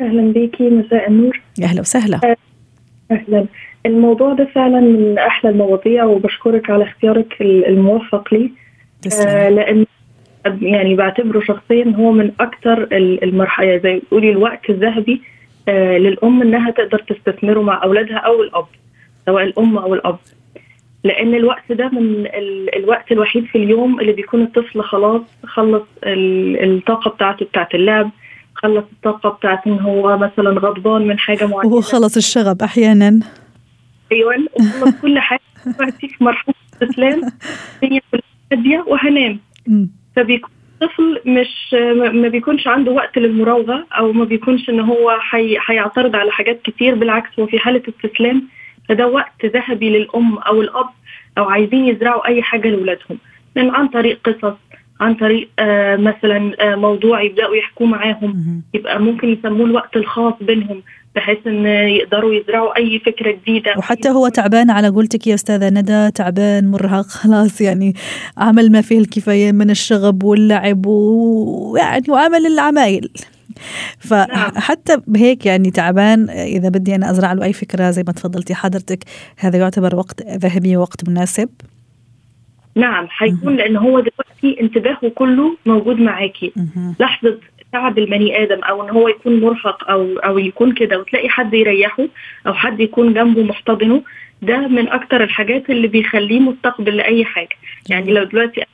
أهلا 0.00 0.32
بيكي 0.32 0.70
مساء 0.70 1.08
النور. 1.08 1.42
أهلا 1.62 1.80
وسهلا. 1.80 2.36
أهلا. 3.10 3.46
الموضوع 3.86 4.32
ده 4.32 4.44
فعلا 4.44 4.80
من 4.80 5.18
أحلى 5.18 5.50
المواضيع 5.50 6.04
وبشكرك 6.04 6.70
على 6.70 6.84
اختيارك 6.84 7.36
الموفق 7.42 8.34
لي. 8.34 8.50
آه 9.20 9.48
لأن 9.48 9.86
يعني 10.62 10.94
بعتبره 10.94 11.40
شخصيا 11.40 11.94
هو 11.98 12.12
من 12.12 12.32
أكثر 12.40 12.88
المرحلة 12.92 13.76
زي 13.76 14.00
تقولي 14.00 14.30
الوقت 14.30 14.70
الذهبي 14.70 15.22
آه 15.68 15.98
للأم 15.98 16.42
إنها 16.42 16.70
تقدر 16.70 16.98
تستثمره 16.98 17.60
مع 17.62 17.82
أولادها 17.84 18.16
أو 18.16 18.42
الأب 18.42 18.66
سواء 19.26 19.44
الأم 19.44 19.78
أو 19.78 19.94
الأب. 19.94 20.18
لأن 21.04 21.34
الوقت 21.34 21.72
ده 21.72 21.88
من 21.88 22.26
الوقت 22.76 23.12
الوحيد 23.12 23.44
في 23.44 23.58
اليوم 23.58 24.00
اللي 24.00 24.12
بيكون 24.12 24.42
الطفل 24.42 24.80
خلاص 24.82 25.22
خلص 25.44 25.82
الطاقة 26.04 27.10
بتاعته 27.10 27.46
بتاعت 27.46 27.74
اللعب 27.74 28.10
خلص 28.62 28.84
الطاقة 28.92 29.28
بتاعت 29.28 29.66
إن 29.66 29.80
هو 29.80 30.18
مثلا 30.18 30.50
غضبان 30.50 31.06
من 31.06 31.18
حاجة 31.18 31.46
معينة. 31.46 31.66
وهو 31.66 31.80
خلص 31.80 32.16
الشغب 32.16 32.62
أحيانا. 32.62 33.20
أيوه 34.12 34.34
وخلص 34.54 35.00
كل 35.02 35.18
حاجة. 35.18 35.40
دلوقتي 35.66 36.08
في 36.08 36.24
مرحلة 36.24 36.54
استسلام. 36.72 37.20
الدنيا 37.82 38.00
هادية 38.52 38.84
وهنام. 38.86 39.40
فبيكون 40.16 40.50
الطفل 40.82 41.20
مش 41.26 41.74
ما 42.12 42.28
بيكونش 42.28 42.68
عنده 42.68 42.92
وقت 42.92 43.18
للمراوغة 43.18 43.86
أو 43.98 44.12
ما 44.12 44.24
بيكونش 44.24 44.68
إن 44.68 44.80
هو 44.80 45.18
هيعترض 45.68 46.16
على 46.16 46.30
حاجات 46.30 46.62
كتير. 46.62 46.94
بالعكس 46.94 47.30
هو 47.38 47.46
في 47.46 47.58
حالة 47.58 47.82
استسلام 47.88 48.42
فده 48.88 49.06
وقت 49.06 49.44
ذهبي 49.44 49.90
للأم 49.98 50.38
أو 50.38 50.60
الأب 50.62 50.88
أو 51.38 51.44
عايزين 51.44 51.88
يزرعوا 51.88 52.26
أي 52.26 52.42
حاجة 52.42 52.68
لأولادهم 52.68 53.18
من 53.56 53.70
عن 53.70 53.88
طريق 53.88 54.20
قصص 54.24 54.56
عن 55.00 55.14
طريق 55.14 55.48
آه 55.58 55.96
مثلا 55.96 56.52
آه 56.60 56.74
موضوع 56.76 57.22
يبدأوا 57.22 57.56
يحكوا 57.56 57.86
معاهم. 57.86 58.62
يبقى 58.74 59.00
ممكن 59.00 59.28
يسموه 59.28 59.66
الوقت 59.66 59.96
الخاص 59.96 60.34
بينهم 60.40 60.82
بحيث 61.14 61.38
إن 61.46 61.66
يقدروا 61.66 62.34
يزرعوا 62.34 62.76
أي 62.76 62.98
فكرة 63.06 63.32
جديدة. 63.32 63.74
وحتى 63.78 64.08
هو 64.08 64.28
تعبان 64.28 64.70
على 64.70 64.88
قولتك 64.88 65.26
يا 65.26 65.34
أستاذة 65.34 65.70
ندى 65.70 66.10
تعبان 66.10 66.70
مرهق 66.70 67.06
خلاص 67.06 67.60
يعني 67.60 67.94
عمل 68.38 68.72
ما 68.72 68.80
فيه 68.80 68.98
الكفاية 68.98 69.52
من 69.52 69.70
الشغب 69.70 70.22
واللعب 70.22 70.86
ويعني 70.86 72.04
وعمل 72.08 72.46
العمايل. 72.46 73.10
فحتى 73.98 74.96
بهيك 75.06 75.46
يعني 75.46 75.70
تعبان 75.70 76.30
إذا 76.30 76.68
بدي 76.68 76.94
أنا 76.94 77.10
أزرع 77.10 77.32
له 77.32 77.44
أي 77.44 77.52
فكرة 77.52 77.90
زي 77.90 78.02
ما 78.06 78.12
تفضلتي 78.12 78.54
حضرتك 78.54 79.04
هذا 79.38 79.58
يعتبر 79.58 79.96
وقت 79.96 80.22
ذهبي 80.22 80.76
ووقت 80.76 81.08
مناسب. 81.08 81.48
نعم 82.78 83.08
حيكون 83.08 83.56
لأن 83.56 83.76
هو 83.76 84.00
دلوقتي 84.00 84.60
انتباهه 84.60 85.08
كله 85.14 85.56
موجود 85.66 86.00
معاكي. 86.00 86.52
لحظة 87.00 87.38
تعب 87.72 87.98
البني 87.98 88.42
آدم 88.42 88.60
أو 88.64 88.84
إن 88.84 88.90
هو 88.90 89.08
يكون 89.08 89.40
مرهق 89.40 89.90
أو 89.90 90.16
أو 90.18 90.38
يكون 90.38 90.72
كده 90.72 90.98
وتلاقي 90.98 91.28
حد 91.28 91.54
يريحه 91.54 92.06
أو 92.46 92.54
حد 92.54 92.80
يكون 92.80 93.14
جنبه 93.14 93.42
محتضنه 93.42 94.02
ده 94.42 94.58
من 94.58 94.88
أكتر 94.88 95.22
الحاجات 95.22 95.70
اللي 95.70 95.88
بيخليه 95.88 96.40
مستقبل 96.40 96.96
لأي 96.96 97.24
حاجة. 97.24 97.56
يعني 97.90 98.12
لو 98.12 98.24
دلوقتي 98.24 98.64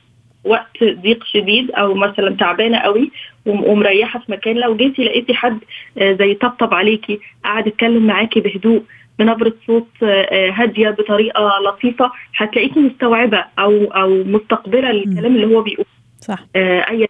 وقت 0.43 0.83
ضيق 0.83 1.23
شديد 1.23 1.71
أو 1.71 1.93
مثلا 1.93 2.35
تعبانة 2.35 2.77
قوي 2.77 3.11
ومريحة 3.45 4.19
في 4.19 4.31
مكان 4.31 4.55
لو 4.55 4.75
جيتي 4.75 5.03
لقيتي 5.03 5.33
حد 5.33 5.59
آه، 5.97 6.13
زي 6.13 6.33
طبطب 6.33 6.73
عليكي 6.73 7.19
قاعد 7.43 7.67
يتكلم 7.67 8.07
معاكي 8.07 8.39
بهدوء 8.39 8.83
بنبرة 9.19 9.53
صوت 9.67 9.87
آه، 10.03 10.49
هادية 10.51 10.89
بطريقة 10.89 11.59
لطيفة 11.59 12.11
هتلاقيكي 12.37 12.79
مستوعبة 12.79 13.45
أو 13.59 13.85
أو 13.85 14.23
مستقبلة 14.23 14.89
الكلام 14.89 15.35
اللي 15.35 15.55
هو 15.55 15.61
بيقوله 15.61 15.89
صح. 16.19 16.39
آه، 16.55 16.79
اي 16.89 17.07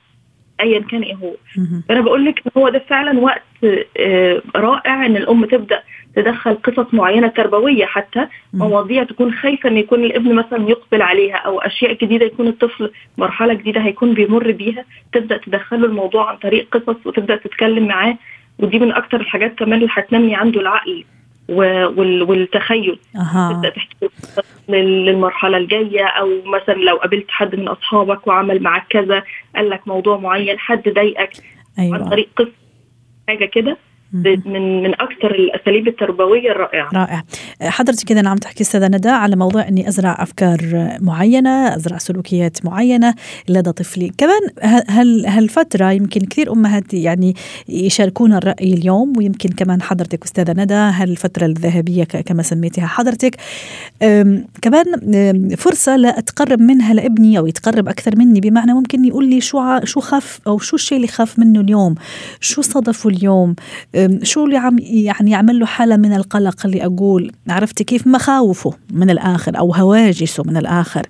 أيا 0.62 0.80
كان 0.80 1.02
إيه 1.02 1.16
هو. 1.16 1.32
فأنا 1.90 2.02
بقول 2.02 2.26
لك 2.26 2.42
هو 2.58 2.70
ده 2.70 2.80
فعلا 2.80 3.20
وقت 3.20 3.44
رائع 4.56 5.06
إن 5.06 5.18
الأم 5.18 5.46
تبدأ 5.46 5.84
تدخل 6.16 6.56
قصص 6.56 6.94
معينة 6.94 7.28
تربوية 7.28 7.86
حتى 7.86 8.28
مواضيع 8.54 9.04
تكون 9.04 9.34
خايفة 9.34 9.70
إن 9.70 9.78
يكون 9.78 10.04
الابن 10.04 10.34
مثلا 10.36 10.70
يقبل 10.70 11.02
عليها 11.02 11.36
أو 11.36 11.60
أشياء 11.60 11.94
جديدة 11.94 12.26
يكون 12.26 12.48
الطفل 12.48 12.92
مرحلة 13.18 13.54
جديدة 13.54 13.82
هيكون 13.82 14.14
بيمر 14.14 14.52
بيها 14.52 14.86
تبدأ 15.14 15.38
تدخله 15.38 15.86
الموضوع 15.86 16.30
عن 16.30 16.38
طريق 16.38 16.78
قصص 16.78 17.08
وتبدأ 17.08 17.36
تتكلم 17.36 17.88
معاه. 17.88 18.18
ودي 18.60 18.80
من 18.80 18.92
أكتر 18.92 19.22
الحاجات 19.22 19.56
كمان 19.56 19.74
اللي 19.74 19.88
هتنمي 19.92 20.36
عنده 20.36 20.62
العقل. 20.62 21.04
والتخيل. 21.50 23.00
تبدا 23.54 23.70
تحكي 23.70 24.10
للمرحلة 24.70 25.58
الجاية 25.58 26.06
أو 26.06 26.30
مثلا 26.46 26.76
لو 26.76 26.96
قابلت 26.96 27.26
حد 27.30 27.56
من 27.56 27.68
أصحابك 27.68 28.28
وعمل 28.28 28.64
معاك 28.64 28.86
كذا 28.90 29.24
قال 29.56 29.70
لك 29.70 29.88
موضوع 29.88 30.18
معين 30.18 30.60
حد 30.60 30.90
ضايقك 30.90 31.32
أيوة. 31.80 31.96
عن 31.96 32.10
طريق 32.10 32.30
قصة 32.38 32.52
حاجة 33.28 33.46
كده 33.46 33.78
من 34.14 34.84
من 34.84 34.94
أكثر 34.94 35.32
الأساليب 35.32 35.88
التربوية 35.88 36.52
الرائعة. 36.52 36.90
رائع. 36.94 37.24
حضرتك 37.62 38.08
كذا 38.08 38.22
نعم 38.22 38.38
تحكي 38.38 38.64
أستاذة 38.64 38.88
ندى 38.88 39.10
على 39.10 39.36
موضوع 39.36 39.68
إني 39.68 39.88
أزرع 39.88 40.18
أفكار 40.20 40.60
معينة 41.02 41.76
أزرع 41.76 41.98
سلوكيات 41.98 42.66
معينة 42.66 43.14
لدى 43.50 43.72
طفلي. 43.72 44.12
كمان 44.18 44.42
هل 44.90 45.26
هالفترة 45.26 45.92
يمكن 45.92 46.22
كثير 46.22 46.54
أمهات 46.54 46.94
يعني 46.94 47.36
يشاركون 47.70 48.34
الرأي 48.34 48.74
اليوم 48.74 49.18
ويمكن 49.18 49.50
كمان 49.50 49.82
حضرتك 49.82 50.24
أستاذة 50.24 50.54
ندى 50.58 50.74
هالفترة 50.74 51.46
الذهبية 51.46 52.04
كما 52.04 52.44
سميتها 52.44 52.88
حضرتك 52.88 53.36
كمان 54.62 54.86
فرصة 55.58 55.96
لأتقرب 55.96 56.62
منها 56.62 56.94
لابني 56.94 57.38
أو 57.38 57.48
يتقرب 57.48 57.88
أكثر 57.88 58.16
مني 58.16 58.40
بمعنى 58.40 58.74
ممكن 58.74 59.06
يقول 59.06 59.30
لي 59.30 59.42
شو 59.42 59.80
شو 59.84 60.00
خاف 60.00 60.40
أو 60.48 60.58
شو 60.58 60.76
الشيء 60.76 60.96
اللي 60.96 61.08
خاف 61.08 61.40
منه 61.40 61.62
اليوم؟ 61.62 61.96
شو 62.40 62.62
صدفه 62.62 63.10
اليوم؟ 63.10 63.56
شو 64.24 64.46
اللي 64.46 64.58
عم 64.58 64.78
يعني 64.80 65.32
يعمل 65.32 65.60
له 65.60 65.66
حالة 65.66 65.98
من 65.98 66.14
القلق 66.14 66.66
اللي 66.66 66.86
أقول 66.86 67.32
عرفتي 67.50 67.84
كيف 67.84 68.08
مخاوفه 68.08 68.74
من 68.94 69.10
الآخر 69.10 69.58
أو 69.60 69.74
هواجسه 69.74 70.44
من 70.48 70.58
الآخر 70.58 71.02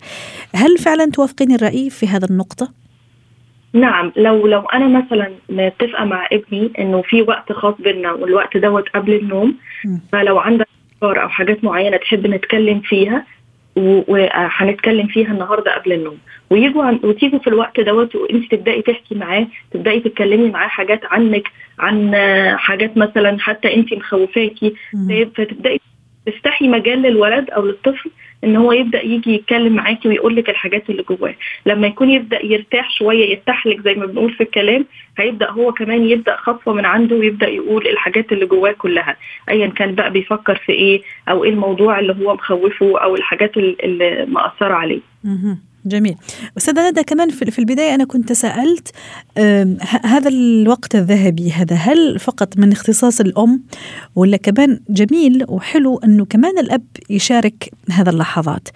هل 0.56 0.78
فعلا 0.78 1.12
توافقيني 1.12 1.56
الرأي 1.56 1.90
في 1.90 2.08
هذا 2.08 2.28
النقطة؟ 2.30 2.72
نعم 3.74 4.12
لو 4.16 4.48
لو 4.48 4.62
أنا 4.62 4.88
مثلا 4.88 5.32
متفقة 5.50 6.06
مع 6.06 6.28
ابني 6.32 6.72
إنه 6.80 7.02
في 7.02 7.22
وقت 7.22 7.52
خاص 7.52 7.74
بينا 7.80 8.12
والوقت 8.12 8.58
دوت 8.58 8.90
قبل 8.90 9.14
النوم. 9.14 9.56
فلو 10.12 10.40
عندك 10.40 10.68
أفكار 10.96 11.24
أو 11.24 11.30
حاجات 11.30 11.64
معينة 11.64 11.98
تحب 11.98 12.28
نتكلم 12.28 12.80
فيها 12.80 13.26
وهنتكلم 13.76 15.08
فيها 15.08 15.32
النهارده 15.32 15.76
قبل 15.76 15.94
النوم. 15.94 16.18
ويجوا 16.50 16.92
وتيجوا 17.04 17.40
في 17.40 17.48
الوقت 17.48 17.80
دوت 17.80 18.16
وانت 18.16 18.52
تبدأي 18.52 18.82
تحكي 18.82 19.16
معاه 19.16 19.48
تبدأي 19.72 20.00
تتكلمي 20.00 20.50
معاه 20.50 20.68
حاجات 20.68 21.02
عنك 21.06 21.52
عن 21.80 22.16
حاجات 22.58 22.98
مثلا 22.98 23.38
حتى 23.40 23.76
انت 23.76 23.94
مخوفاكي. 23.94 24.76
فتبدأي 25.38 25.80
تفتحي 26.26 26.68
مجال 26.68 27.02
للولد 27.02 27.50
أو 27.50 27.66
للطفل 27.66 28.10
إن 28.44 28.56
هو 28.56 28.72
يبدأ 28.72 29.02
يجي 29.02 29.34
يتكلم 29.34 29.74
معاكي 29.74 30.08
ويقول 30.08 30.36
لك 30.36 30.50
الحاجات 30.50 30.90
اللي 30.90 31.04
جواه. 31.04 31.36
لما 31.66 31.88
يكون 31.88 32.10
يبدأ 32.10 32.46
يرتاح 32.46 32.90
شوية 32.92 33.34
يفتح 33.34 33.68
لك 33.68 33.82
زي 33.82 33.94
ما 33.94 34.06
بنقول 34.06 34.32
في 34.34 34.44
الكلام 34.44 34.86
هيبدأ 35.18 35.50
هو 35.52 35.72
كمان 35.72 36.06
يبدأ 36.10 36.36
خطوة 36.36 36.74
من 36.74 36.86
عنده 36.86 37.16
ويبدأ 37.16 37.48
يقول 37.48 37.88
الحاجات 37.88 38.32
اللي 38.32 38.46
جواه 38.46 38.72
كلها. 38.72 39.16
ايا 39.50 39.68
كان 39.68 39.96
بقى 39.96 40.12
بيفكر 40.12 40.56
في 40.56 40.72
إيه 40.72 41.02
أو 41.30 41.44
إيه 41.44 41.50
الموضوع 41.50 42.00
اللي 42.00 42.16
هو 42.22 42.34
مخوفه 42.34 43.00
أو 43.04 43.16
الحاجات 43.16 43.58
اللي 43.58 44.26
مأثرة 44.30 44.74
عليه. 44.74 45.00
جميل. 45.86 46.16
أستاذة 46.58 46.90
ندى 46.90 47.04
كمان 47.04 47.30
في 47.30 47.60
البداية 47.60 47.96
أنا 47.96 48.06
كنت 48.06 48.34
سألت 48.34 48.92
هذا 50.04 50.30
الوقت 50.30 50.96
الذهبي 50.96 51.52
هذا 51.52 51.76
هل 51.76 52.20
فقط 52.20 52.58
من 52.58 52.72
اختصاص 52.72 53.22
الأم 53.22 53.64
ولا 54.16 54.38
كمان 54.38 54.80
جميل 54.90 55.46
وحلو 55.48 55.98
أنه 55.98 56.26
كمان 56.26 56.58
الأب 56.58 56.84
يشارك 57.10 57.72
هذا 57.92 58.10
اللحظات 58.10 58.68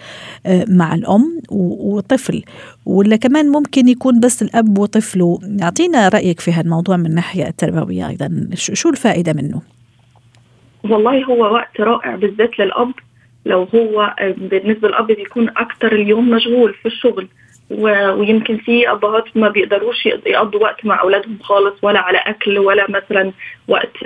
مع 0.68 0.96
الأم 0.96 1.42
وطفل؟ 1.52 2.44
ولا 2.86 3.16
كمان 3.16 3.50
ممكن 3.50 3.88
يكون 3.88 4.20
بس 4.20 4.42
الأب 4.42 4.78
وطفله؟ 4.78 5.40
أعطينا 5.64 6.10
رأيك 6.10 6.40
في 6.40 6.52
هذا 6.52 6.62
الموضوع 6.62 6.98
من 6.98 7.06
الناحية 7.06 7.48
التربوية 7.48 8.10
أيضا 8.10 8.50
شو 8.54 8.90
الفائدة 8.90 9.34
منه؟ 9.34 9.62
والله 10.84 11.24
هو 11.26 11.54
وقت 11.54 11.80
رائع 11.80 12.16
بالذات 12.16 12.60
للأب 12.60 12.92
لو 13.50 13.68
هو 13.76 14.14
بالنسبة 14.38 14.88
للأب 14.88 15.08
بيكون 15.08 15.50
أكتر 15.58 15.92
اليوم 15.92 16.30
مشغول 16.30 16.74
في 16.74 16.86
الشغل 16.86 17.28
ويمكن 18.20 18.58
في 18.58 18.92
أبهات 18.92 19.38
ما 19.38 19.50
بيقدروش 19.50 20.06
يقضوا 20.06 20.62
وقت 20.62 20.86
مع 20.86 21.02
أولادهم 21.02 21.38
خالص 21.42 21.74
ولا 21.84 22.00
على 22.00 22.18
أكل 22.18 22.58
ولا 22.60 22.86
مثلا 22.92 23.32
وقت 23.68 23.98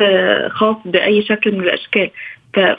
خاص 0.49 0.75
بأي 0.85 1.21
شكل 1.21 1.51
من 1.51 1.59
الأشكال. 1.63 2.09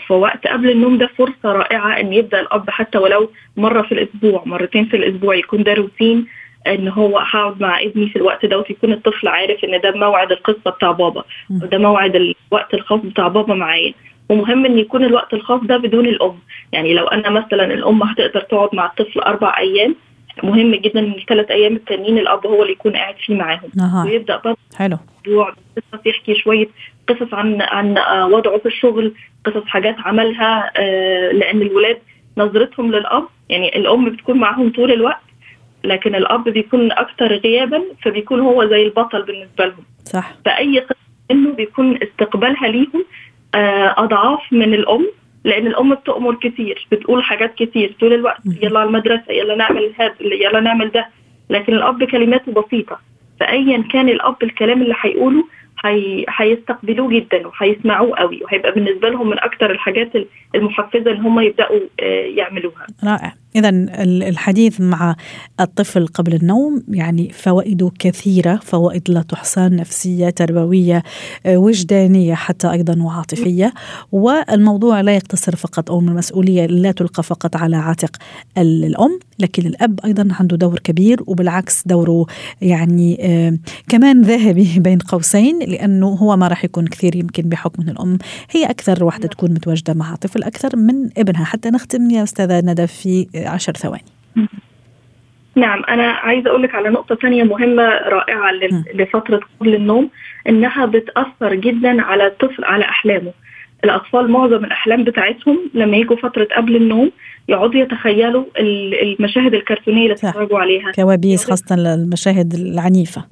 فوقت 0.07 0.47
قبل 0.47 0.71
النوم 0.71 0.99
ده 0.99 1.07
فرصة 1.19 1.53
رائعة 1.53 2.01
إن 2.01 2.13
يبدأ 2.13 2.41
الأب 2.41 2.71
حتى 2.71 2.99
ولو 2.99 3.31
مرة 3.57 3.83
في 3.83 3.93
الأسبوع 3.93 4.43
مرتين 4.47 4.85
في 4.85 4.97
الأسبوع 4.97 5.35
يكون 5.35 5.63
ده 5.63 5.75
روتين 5.75 6.27
إن 6.67 6.89
هو 6.89 7.19
هقعد 7.19 7.61
مع 7.61 7.81
ابني 7.83 8.09
في 8.09 8.17
الوقت 8.17 8.47
ده 8.47 8.59
ويكون 8.59 8.93
الطفل 8.93 9.29
عارف 9.29 9.65
إن 9.65 9.81
ده 9.81 9.91
موعد 9.91 10.33
القصة 10.33 10.71
بتاع 10.71 10.91
بابا 10.93 11.25
وده 11.63 11.79
موعد 11.79 12.17
الوقت 12.17 12.75
الخاص 12.75 13.01
بتاع 13.01 13.29
بابا 13.29 13.55
معايا. 13.55 13.95
ومهم 14.29 14.67
إن 14.67 14.79
يكون 14.79 15.05
الوقت 15.05 15.35
الخاص 15.35 15.61
ده 15.61 15.77
بدون 15.77 16.07
الأم. 16.07 16.39
يعني 16.73 16.95
لو 16.95 17.07
أنا 17.07 17.31
مثلا 17.31 17.65
الأم 17.65 18.03
هتقدر 18.03 18.41
تقعد 18.41 18.69
مع 18.73 18.87
الطفل 18.87 19.21
أربع 19.21 19.59
أيام 19.59 19.95
مهم 20.43 20.75
جدا 20.75 21.01
إن 21.01 21.13
الثلاث 21.13 21.51
أيام 21.51 21.77
التانيين 21.77 22.19
الأب 22.19 22.47
هو 22.47 22.63
اللي 22.63 22.73
يكون 22.73 22.93
قاعد 22.97 23.15
فيه 23.27 23.35
معاهم. 23.35 23.71
أه. 23.81 24.05
ويبدأ 24.07 24.37
برضه 24.45 24.59
حلو. 24.77 24.99
قصص 25.77 26.07
يحكي 26.07 26.35
شوية 26.35 26.67
قصص 27.09 27.35
عن 27.35 27.63
عن 27.63 27.99
وضعه 28.33 28.59
في 28.59 28.67
الشغل 28.67 29.15
قصص 29.45 29.65
حاجات 29.67 29.97
عملها 29.99 30.73
آه 30.77 31.33
لأن 31.33 31.63
الولاد 31.63 31.99
نظرتهم 32.39 32.93
للأب 32.93 33.25
يعني 33.49 33.77
الأم 33.77 34.11
بتكون 34.11 34.39
معاهم 34.39 34.73
طول 34.73 34.93
الوقت 34.93 35.21
لكن 35.85 36.15
الأب 36.15 36.45
بيكون 36.49 36.93
أكثر 36.93 37.27
غيابا 37.37 37.83
فبيكون 38.03 38.41
هو 38.41 38.67
زي 38.67 38.83
البطل 38.83 39.23
بالنسبة 39.23 39.65
لهم. 39.67 39.85
صح. 40.05 40.33
فأي 40.45 40.79
قصة 40.79 40.97
انه 41.31 41.53
بيكون 41.53 41.99
استقبالها 42.03 42.69
ليهم 42.69 43.05
أضعاف 43.99 44.41
من 44.53 44.75
الأم 44.75 45.07
لأن 45.45 45.67
الأم 45.67 45.95
بتؤمر 45.95 46.35
كتير 46.35 46.87
بتقول 46.93 47.23
حاجات 47.25 47.55
كتير. 47.55 47.95
طول 48.01 48.13
الوقت 48.13 48.41
يلا 48.63 48.79
على 48.81 48.89
المدرسة 48.89 49.33
يلا 49.33 49.55
نعمل 49.55 49.93
هذا 49.99 50.15
يلا 50.21 50.61
نعمل 50.61 50.91
ده. 50.91 51.07
لكن 51.51 51.75
الأب 51.75 52.05
كلماته 52.05 52.53
بسيطة. 52.53 52.99
فايا 53.41 53.85
كان 53.93 54.09
الأب 54.09 54.37
الكلام 54.43 54.83
اللي 54.83 54.95
هيقوله 55.01 55.45
هيستقبلوه 56.39 57.09
جدا 57.11 57.47
وهيسمعوه 57.47 58.17
قوي 58.17 58.41
وهيبقى 58.45 58.73
بالنسبة 58.73 59.09
لهم 59.09 59.29
من 59.31 59.39
أكثر 59.39 59.71
الحاجات 59.71 60.13
المحفزة 60.55 61.11
إن 61.11 61.21
هم 61.21 61.41
يبدأوا 61.41 61.81
يعملوها. 62.39 62.87
رائع. 63.05 63.33
إذا 63.57 63.69
الحديث 64.29 64.81
مع 64.81 65.17
الطفل 65.61 66.07
قبل 66.07 66.35
النوم 66.35 66.83
يعني 66.89 67.31
فوائده 67.33 67.91
كثيرة 67.99 68.61
فوائد 68.63 69.11
لا 69.11 69.23
تحصى 69.23 69.61
نفسية 69.61 70.31
تربوية 70.31 71.03
وجدانية 71.47 72.35
حتى 72.35 72.71
أيضا 72.71 73.03
وعاطفية. 73.03 73.75
والموضوع 74.13 75.01
لا 75.01 75.17
يقتصر 75.17 75.57
فقط 75.57 75.91
أو 75.91 76.01
المسؤولية 76.01 76.67
لا 76.67 76.93
تلقى 76.93 77.23
فقط 77.23 77.57
على 77.57 77.77
عاتق 77.77 78.17
الأم 78.59 79.19
لكن 79.39 79.67
الأب 79.67 80.01
أيضا 80.05 80.29
عنده 80.41 80.57
دور 80.57 80.79
كبير 80.79 81.23
وبالعكس 81.27 81.83
دوره 81.87 82.27
يعني 82.61 83.17
كمان 83.89 84.23
ذهبي 84.23 84.79
بين 84.87 84.99
قوسين 84.99 85.59
لأنه 85.59 86.07
هو 86.07 86.37
ما 86.37 86.49
راح 86.49 86.65
يكون 86.65 86.87
كثير 86.87 87.17
يمكن 87.17 87.43
بحكم 87.43 87.83
أن 87.83 87.89
الأم 87.89 88.19
هي 88.51 88.65
أكثر 88.65 89.05
واحدة 89.05 89.29
تكون 89.29 89.51
متواجدة 89.51 89.95
مع 89.95 90.15
طفل 90.15 90.43
أكثر 90.43 90.77
من 90.77 91.11
ابنها. 91.19 91.45
حتى 91.45 91.71
نختم 91.71 92.11
يا 92.11 92.23
أستاذة 92.23 92.61
ندى 92.61 92.87
في 92.87 93.27
عشر 93.47 93.73
ثواني. 93.73 94.05
نعم 95.57 95.85
أنا 95.85 96.11
عايزة 96.11 96.51
أقول 96.51 96.63
لك 96.63 96.75
على 96.75 96.89
نقطة 96.89 97.15
ثانية 97.15 97.43
مهمة 97.43 97.83
رائعة 97.89 98.53
لفترة 98.95 99.41
قبل 99.61 99.75
النوم 99.75 100.11
إنها 100.49 100.87
بتأثر 100.87 101.55
جدا 101.55 102.03
على 102.03 102.27
الطفل 102.27 102.65
على 102.65 102.85
أحلامه. 102.85 103.33
الأطفال 103.85 104.31
معظم 104.31 104.65
الأحلام 104.65 105.05
بتاعتهم 105.05 105.59
لما 105.75 105.97
يجوا 105.97 106.17
فترة 106.17 106.49
قبل 106.57 106.77
النوم 106.77 107.11
يقعدوا 107.49 107.81
يتخيلوا 107.81 108.45
المشاهد 109.03 109.55
الكرتونية 109.55 110.03
اللي 110.03 110.15
بيتفرجوا 110.15 110.59
عليها. 110.59 110.93
كوابيس 110.93 111.45
خاصة 111.45 111.75
المشاهد 111.75 112.55
العنيفة. 112.55 113.25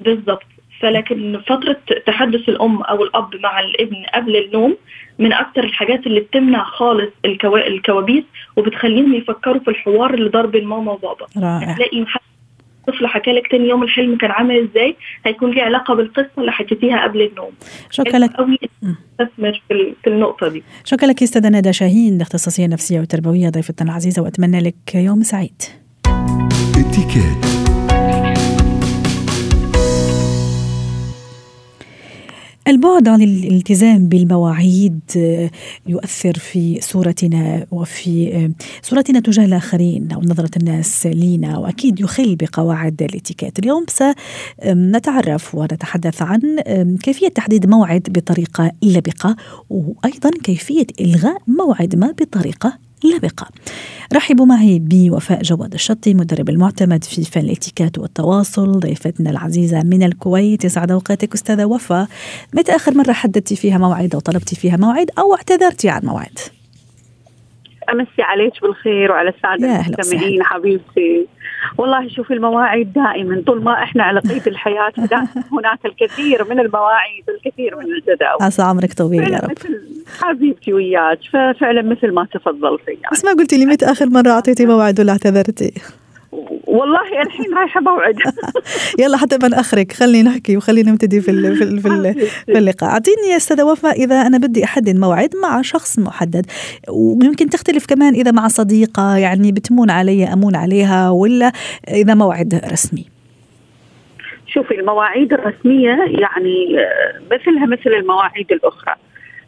بالضبط. 0.00 0.42
فلكن 0.82 1.40
فترة 1.46 1.76
تحدث 2.06 2.48
الأم 2.48 2.82
أو 2.82 3.04
الأب 3.04 3.36
مع 3.36 3.60
الابن 3.60 3.96
قبل 4.14 4.36
النوم 4.36 4.76
من 5.18 5.32
أكتر 5.32 5.64
الحاجات 5.64 6.06
اللي 6.06 6.20
بتمنع 6.20 6.64
خالص 6.64 7.10
الكوا... 7.24 7.66
الكوابيس 7.66 8.24
وبتخليهم 8.56 9.14
يفكروا 9.14 9.60
في 9.60 9.68
الحوار 9.68 10.14
اللي 10.14 10.30
دار 10.30 10.40
بين 10.40 10.56
ماما 10.56 10.92
وبابا. 10.92 11.26
رائع. 11.36 11.70
هتلاقي 11.70 12.04
طفل 12.88 13.06
حكى 13.06 13.32
لك 13.32 13.50
تاني 13.50 13.68
يوم 13.68 13.82
الحلم 13.82 14.16
كان 14.16 14.30
عامل 14.30 14.68
إزاي 14.70 14.96
هيكون 15.26 15.50
ليه 15.50 15.62
علاقة 15.62 15.94
بالقصة 15.94 16.30
اللي 16.38 16.52
حكيتيها 16.52 17.04
قبل 17.04 17.22
النوم. 17.22 17.52
شكرا 17.90 18.18
لك. 18.18 18.30
قوي. 18.30 18.58
استثمر 19.20 19.62
في, 19.68 19.94
في 20.02 20.10
النقطة 20.10 20.48
دي. 20.48 20.62
شكرا 20.84 21.08
لك 21.08 21.22
أستاذة 21.22 21.48
ندى 21.48 21.72
شاهين 21.72 22.20
اختصاصيه 22.20 22.66
نفسيه 22.66 23.00
وتربويه 23.00 23.48
ضيفتنا 23.48 23.90
العزيزة 23.90 24.22
وأتمنى 24.22 24.60
لك 24.60 24.94
يوم 24.94 25.22
سعيد. 25.22 25.62
البعد 32.68 33.08
عن 33.08 33.22
الالتزام 33.22 34.08
بالمواعيد 34.08 35.00
آه، 35.16 35.50
يؤثر 35.86 36.32
في 36.32 36.80
صورتنا 36.80 37.66
وفي 37.70 38.34
آه، 38.34 38.50
صورتنا 38.82 39.20
تجاه 39.20 39.44
الآخرين 39.44 40.12
أو 40.12 40.20
نظرة 40.20 40.50
الناس 40.56 41.06
لينا 41.06 41.58
وأكيد 41.58 42.00
يخل 42.00 42.36
بقواعد 42.36 43.02
الاتيكيت. 43.02 43.58
اليوم 43.58 43.86
سنتعرف 43.88 45.54
ونتحدث 45.54 46.22
عن 46.22 46.40
كيفية 47.02 47.28
تحديد 47.28 47.66
موعد 47.66 48.02
بطريقة 48.10 48.72
لبقة 48.82 49.36
وأيضا 49.70 50.30
كيفية 50.44 50.86
إلغاء 51.00 51.38
موعد 51.46 51.96
ما 51.96 52.14
بطريقة 52.20 52.78
لبقة 53.04 53.48
رحبوا 54.14 54.46
معي 54.46 54.78
بوفاء 54.78 55.42
جواد 55.42 55.74
الشطي 55.74 56.14
مدرب 56.14 56.48
المعتمد 56.48 57.04
في 57.04 57.24
فن 57.24 57.40
الاتيكات 57.40 57.98
والتواصل 57.98 58.72
ضيفتنا 58.72 59.30
العزيزة 59.30 59.82
من 59.82 60.02
الكويت. 60.02 60.64
يسعد 60.64 60.90
أوقاتك 60.90 61.34
أستاذة 61.34 61.64
وفاء. 61.64 62.06
متى 62.54 62.76
آخر 62.76 62.94
مرة 62.94 63.12
حددتي 63.12 63.56
فيها 63.56 63.78
موعد 63.78 64.14
أو 64.14 64.20
طلبتي 64.20 64.56
فيها 64.56 64.76
موعد 64.76 65.10
أو 65.18 65.34
اعتذرتي 65.34 65.88
عن 65.88 66.00
موعد؟ 66.04 66.38
أمسي 67.92 68.22
عليك 68.22 68.52
بالخير 68.62 69.10
وعلى 69.10 69.28
الساده 69.28 69.80
المستمعين 69.86 70.42
حبيبتي. 70.42 71.26
والله 71.78 72.08
شوف 72.08 72.32
المواعيد 72.32 72.92
دائما 72.92 73.42
طول 73.46 73.62
ما 73.62 73.82
إحنا 73.82 74.02
على 74.02 74.20
قيد 74.20 74.48
الحياة 74.48 74.92
هناك 75.52 75.78
الكثير 75.84 76.44
من 76.50 76.60
المواعيد 76.60 77.24
والكثير 77.28 77.76
من 77.76 77.84
الجداول 77.84 78.42
عسى 78.42 78.62
عمرك 78.62 78.92
طويل 78.92 79.32
يا 79.32 79.38
رب 79.38 79.52
حبيبتي 80.20 80.72
وياك 80.72 81.18
ففعلا 81.32 81.82
مثل 81.82 82.14
ما 82.14 82.26
تفضلتي 82.32 82.90
يعني. 82.90 83.12
بس 83.12 83.24
ما 83.24 83.32
قلتي 83.32 83.58
لي 83.58 83.66
متى 83.66 83.84
آخر 83.86 84.06
مرة 84.06 84.30
أعطيتي 84.30 84.66
موعد 84.66 85.00
ولا 85.00 85.12
اعتذرتي؟ 85.12 85.72
والله 86.72 87.22
الحين 87.22 87.54
رايحه 87.54 87.80
موعد 87.80 88.16
يلا 89.00 89.16
حتى 89.16 89.38
ما 89.42 89.48
ناخرك 89.48 89.92
خلينا 89.92 90.30
نحكي 90.30 90.56
وخلينا 90.56 90.90
نبتدي 90.90 91.20
في 91.20 91.30
ال 91.30 91.56
في 91.56 91.64
ال 91.64 91.80
في, 91.80 91.88
ال 91.88 92.14
في 92.46 92.58
اللقاء. 92.58 92.90
أعطيني 92.90 93.28
يا 93.30 93.36
أستاذة 93.36 93.64
وفاء 93.64 94.04
إذا 94.04 94.20
أنا 94.26 94.38
بدي 94.38 94.64
أحدد 94.64 94.96
موعد 94.96 95.30
مع 95.42 95.62
شخص 95.62 95.98
محدد. 95.98 96.46
ويمكن 96.88 97.50
تختلف 97.50 97.86
كمان 97.86 98.14
إذا 98.14 98.30
مع 98.30 98.48
صديقة 98.48 99.16
يعني 99.16 99.52
بتمون 99.52 99.90
علي 99.90 100.24
أمون 100.24 100.56
عليها 100.56 101.10
ولا 101.10 101.52
إذا 101.88 102.14
موعد 102.14 102.60
رسمي. 102.72 103.06
شوفي 104.46 104.74
المواعيد 104.74 105.32
الرسمية 105.32 105.98
يعني 106.08 106.76
مثلها 107.32 107.66
مثل 107.66 107.90
المواعيد 107.90 108.52
الأخرى. 108.52 108.94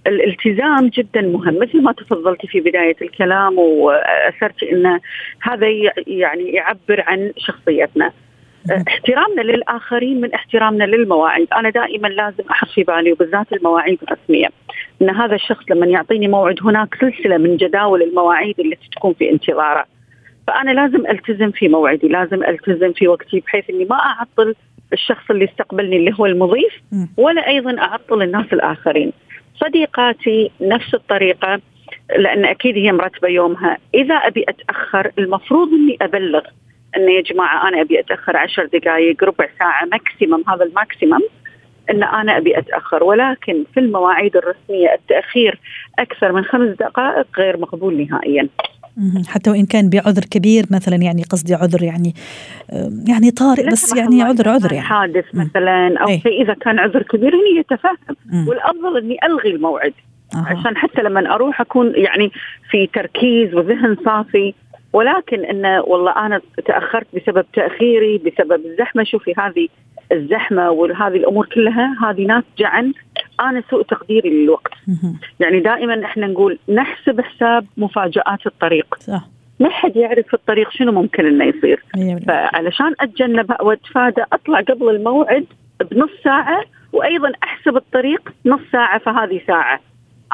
الالتزام 0.07 0.89
جدا 0.89 1.21
مهم 1.21 1.59
مثل 1.59 1.83
ما 1.83 1.93
تفضلتي 1.93 2.47
في 2.47 2.61
بداية 2.61 2.97
الكلام 3.03 3.59
وأثرت 3.59 4.63
إن 4.63 5.01
هذا 5.43 5.67
يعني 6.07 6.53
يعبر 6.53 7.05
عن 7.07 7.33
شخصيتنا 7.37 8.13
احترامنا 8.89 9.43
للآخرين 9.43 10.21
من 10.21 10.35
احترامنا 10.35 10.85
للمواعيد، 10.85 11.49
أنا 11.57 11.71
دائما 11.71 12.09
لازم 12.09 12.45
أحط 12.51 12.69
في 12.69 12.83
بالي 12.83 13.13
وبالذات 13.13 13.53
المواعيد 13.53 13.99
الرسمية 14.03 14.49
إن 15.03 15.11
هذا 15.11 15.35
الشخص 15.35 15.65
لما 15.71 15.87
يعطيني 15.87 16.29
موعد 16.29 16.57
هناك 16.63 16.95
سلسلة 17.01 17.37
من 17.37 17.57
جداول 17.57 18.03
المواعيد 18.03 18.61
التي 18.61 18.89
تكون 18.97 19.13
في 19.13 19.31
انتظاره. 19.31 19.87
فأنا 20.47 20.71
لازم 20.71 21.07
ألتزم 21.07 21.51
في 21.51 21.69
موعدي، 21.69 22.09
لازم 22.09 22.45
ألتزم 22.45 22.93
في 22.93 23.09
وقتي 23.09 23.41
بحيث 23.41 23.71
إني 23.71 23.85
ما 23.85 23.97
أعطل 23.97 24.55
الشخص 24.93 25.31
اللي 25.31 25.45
استقبلني 25.45 25.97
اللي 25.97 26.15
هو 26.21 26.27
المضيف 26.27 26.83
ولا 27.17 27.49
أيضا 27.49 27.79
أعطل 27.79 28.23
الناس 28.23 28.53
الآخرين. 28.53 29.13
صديقاتي 29.61 30.51
نفس 30.61 30.95
الطريقة 30.95 31.61
لأن 32.19 32.45
أكيد 32.45 32.77
هي 32.77 32.93
مرتبة 32.93 33.29
يومها 33.29 33.79
إذا 33.95 34.15
أبي 34.15 34.45
أتأخر 34.49 35.11
المفروض 35.19 35.69
إني 35.69 35.97
أبلغ 36.03 36.43
إنه 36.97 37.13
يا 37.13 37.21
جماعة 37.21 37.69
أنا 37.69 37.81
أبي 37.81 38.01
أتأخر 38.01 38.37
عشر 38.37 38.67
دقائق 38.67 39.25
ربع 39.25 39.49
ساعة 39.59 39.85
maximum 39.85 40.45
هذا 40.49 40.65
ال 40.65 40.72
maximum 40.72 41.21
إن 41.91 42.03
أنا 42.03 42.37
أبي 42.37 42.59
أتأخر 42.59 43.05
ولكن 43.05 43.65
في 43.75 43.81
المواعيد 43.81 44.37
الرسمية 44.37 44.95
التأخير 44.95 45.59
أكثر 45.99 46.33
من 46.33 46.45
خمس 46.45 46.77
دقائق 46.77 47.27
غير 47.39 47.57
مقبول 47.57 48.07
نهائيا. 48.11 48.49
حتى 49.29 49.51
وإن 49.51 49.67
كان 49.67 49.91
بعذر 49.91 50.23
كبير 50.31 50.65
مثلا 50.71 50.97
يعني 50.97 51.23
قصدي 51.23 51.55
عذر 51.55 51.83
يعني 51.83 52.15
يعني 53.09 53.31
طارئ 53.31 53.67
بس 53.67 53.97
يعني 53.97 54.23
عذر 54.23 54.49
عذر 54.49 54.73
يعني. 54.73 54.87
حادث 54.87 55.25
مثلا 55.35 55.99
أو 55.99 56.09
إيه؟ 56.09 56.43
إذا 56.43 56.55
كان 56.55 56.79
عذر 56.79 57.03
كبير 57.03 57.35
هني 57.35 57.59
يتفهم. 57.59 58.49
والأفضل 58.49 58.99
إني 58.99 59.17
ألغي 59.25 59.51
الموعد. 59.51 59.93
أه. 60.35 60.45
عشان 60.47 60.77
حتى 60.77 61.03
لما 61.03 61.35
أروح 61.35 61.61
أكون 61.61 61.93
يعني 61.97 62.31
في 62.71 62.87
تركيز 62.87 63.55
وذهن 63.55 63.97
صافي. 64.05 64.55
ولكن 64.93 65.45
انه 65.45 65.81
والله 65.81 66.27
أنا 66.27 66.41
تأخرت 66.67 67.07
بسبب 67.15 67.45
تأخيري 67.53 68.19
بسبب 68.19 68.67
الزحمة. 68.67 69.05
شوفي 69.05 69.35
هذه 69.39 69.69
الزحمة 70.13 70.71
وهذه 70.71 71.17
الأمور 71.17 71.47
كلها 71.47 71.97
هذه 72.11 72.27
ناتجة 72.27 72.67
عن 72.67 72.93
أنا 73.41 73.63
سوء 73.71 73.83
تقديري 73.83 74.31
للوقت. 74.31 74.73
يعني 75.41 75.61
دائما 75.61 76.05
إحنا 76.05 76.27
نقول 76.27 76.59
نحسب 76.69 77.21
حساب 77.21 77.67
مفاجآت 77.77 78.47
الطريق. 78.47 78.95
صح. 79.01 79.25
ما 79.61 79.71
حد 79.71 79.97
يعرف 79.97 80.27
في 80.27 80.35
الطريق 80.35 80.71
شنو 80.71 80.93
ممكن 80.93 81.27
إنه 81.27 81.45
يصير. 81.45 81.85
فعلشان 82.27 82.95
اتجنبها 83.01 83.63
وأتفادى 83.63 84.23
أطلع 84.33 84.61
قبل 84.61 84.89
الموعد 84.89 85.47
بنص 85.91 86.11
ساعة 86.25 86.65
وأيضا 86.93 87.33
أحسب 87.43 87.77
الطريق 87.77 88.33
نص 88.47 88.61
ساعة 88.73 88.99
فهذه 88.99 89.41
ساعة. 89.47 89.81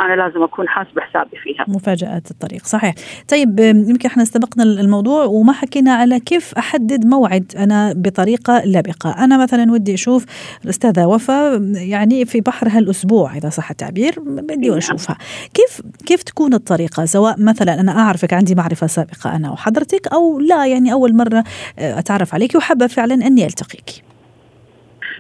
أنا 0.01 0.23
لازم 0.23 0.43
أكون 0.43 0.69
حاسبة 0.69 1.03
حسابي 1.03 1.37
فيها. 1.37 1.65
مفاجآت 1.69 2.31
الطريق 2.31 2.65
صحيح. 2.65 2.95
طيب 3.29 3.61
يمكن 3.61 4.09
إحنا 4.09 4.23
استبقنا 4.23 4.63
الموضوع 4.63 5.25
وما 5.25 5.53
حكينا 5.53 5.95
على 5.95 6.21
كيف 6.21 6.55
أحدد 6.59 7.07
موعد 7.07 7.53
أنا 7.57 7.93
بطريقة 7.97 8.63
لبقة. 8.65 9.25
أنا 9.25 9.43
مثلا 9.43 9.73
ودي 9.73 9.95
أشوف 9.95 10.25
الأستاذة 10.65 11.07
وفاء 11.07 11.61
يعني 11.75 12.25
في 12.25 12.41
بحر 12.41 12.69
هالاسبوع 12.69 13.37
إذا 13.37 13.49
صح 13.49 13.71
التعبير 13.71 14.15
بدي 14.21 14.69
نعم. 14.69 14.77
أشوفها. 14.77 15.17
كيف 15.55 15.81
كيف 16.07 16.23
تكون 16.23 16.55
الطريقة؟ 16.55 17.05
سواء 17.05 17.35
مثلا 17.39 17.81
أنا 17.81 17.99
أعرفك 17.99 18.33
عندي 18.33 18.55
معرفة 18.55 18.87
سابقة 18.87 19.37
أنا 19.37 19.51
وحضرتك 19.51 20.13
أو 20.13 20.41
لا 20.41 20.67
يعني 20.67 20.93
أول 20.93 21.17
مرة 21.17 21.45
أتعرف 21.79 22.35
عليك 22.35 22.55
وحابة 22.55 22.87
فعلا 22.87 23.15
أني 23.15 23.47
ألتقيك. 23.47 23.91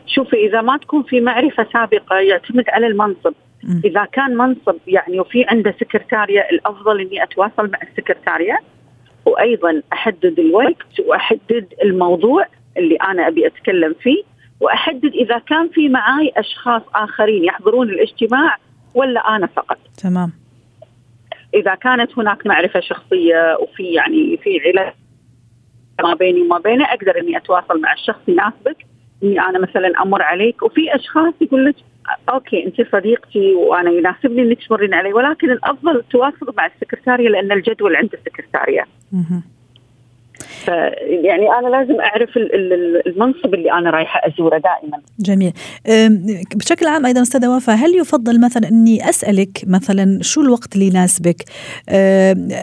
شوفي 0.07 0.37
إذا 0.37 0.61
ما 0.61 0.77
تكون 0.77 1.03
في 1.03 1.21
معرفة 1.21 1.66
سابقة 1.73 2.16
يعتمد 2.16 2.64
على 2.69 2.87
المنصب. 2.87 3.33
إذا 3.85 4.05
كان 4.05 4.37
منصب 4.37 4.77
يعني 4.87 5.20
وفي 5.20 5.44
عنده 5.49 5.75
سكرتارية 5.81 6.40
الأفضل 6.40 7.01
إني 7.01 7.23
أتواصل 7.23 7.70
مع 7.70 7.79
السكرتارية 7.83 8.59
وأيضا 9.27 9.83
أحدد 9.92 10.38
الوقت 10.38 11.01
وأحدد 11.07 11.66
الموضوع 11.83 12.46
اللي 12.77 12.96
أنا 12.96 13.29
أبي 13.29 13.46
أتكلم 13.46 13.94
فيه 14.03 14.23
وأحدد 14.61 15.12
إذا 15.14 15.38
كان 15.38 15.68
في 15.68 15.88
معاي 15.88 16.33
أشخاص 16.37 16.83
آخرين 16.94 17.44
يحضرون 17.44 17.88
الاجتماع 17.90 18.57
ولا 18.94 19.37
أنا 19.37 19.46
فقط. 19.46 19.79
تمام. 20.03 20.33
إذا 21.55 21.75
كانت 21.75 22.18
هناك 22.18 22.46
معرفة 22.46 22.81
شخصية 22.81 23.57
وفي 23.61 23.83
يعني 23.83 24.37
في 24.42 24.61
علاقة 24.66 24.94
ما 26.03 26.14
بيني 26.14 26.40
وما 26.40 26.59
بينه 26.59 26.85
أقدر 26.85 27.18
إني 27.20 27.37
أتواصل 27.37 27.81
مع 27.81 27.92
الشخص 27.92 28.20
يناسبك 28.29 28.77
إني 29.23 29.40
أنا 29.40 29.59
مثلا 29.59 30.03
أمر 30.03 30.23
عليك 30.23 30.62
وفي 30.62 30.94
أشخاص 30.94 31.35
يقول 31.40 31.64
لك 31.64 31.75
أوكي 32.29 32.66
أنت 32.66 32.92
صديقتي 32.92 33.55
وأنا 33.55 33.90
يناسبني 33.90 34.42
إنك 34.42 34.59
تمرين 34.68 34.94
علي 34.94 35.12
ولكن 35.12 35.51
الأفضل 35.51 35.96
التواصل 35.96 36.55
مع 36.57 36.66
السكرتارية 36.66 37.29
لأن 37.29 37.53
الجدول 37.53 37.96
عند 37.96 38.11
السكرتارية. 38.14 38.85
يعني 41.24 41.50
أنا 41.59 41.68
لازم 41.68 42.00
أعرف 42.00 42.31
المنصب 43.07 43.55
اللي 43.55 43.72
أنا 43.72 43.90
رايحة 43.90 44.20
أزوره 44.29 44.59
دائما. 44.59 44.98
جميل. 45.18 45.53
بشكل 46.55 46.87
عام 46.87 47.07
أيضا 47.07 47.22
أستاذة 47.22 47.57
وفاء 47.57 47.76
هل 47.76 47.94
يفضل 47.94 48.40
مثلا 48.40 48.68
إني 48.68 49.09
أسألك 49.09 49.64
مثلا 49.66 50.18
شو 50.22 50.40
الوقت 50.40 50.74
اللي 50.74 50.87
يناسبك؟ 50.87 51.44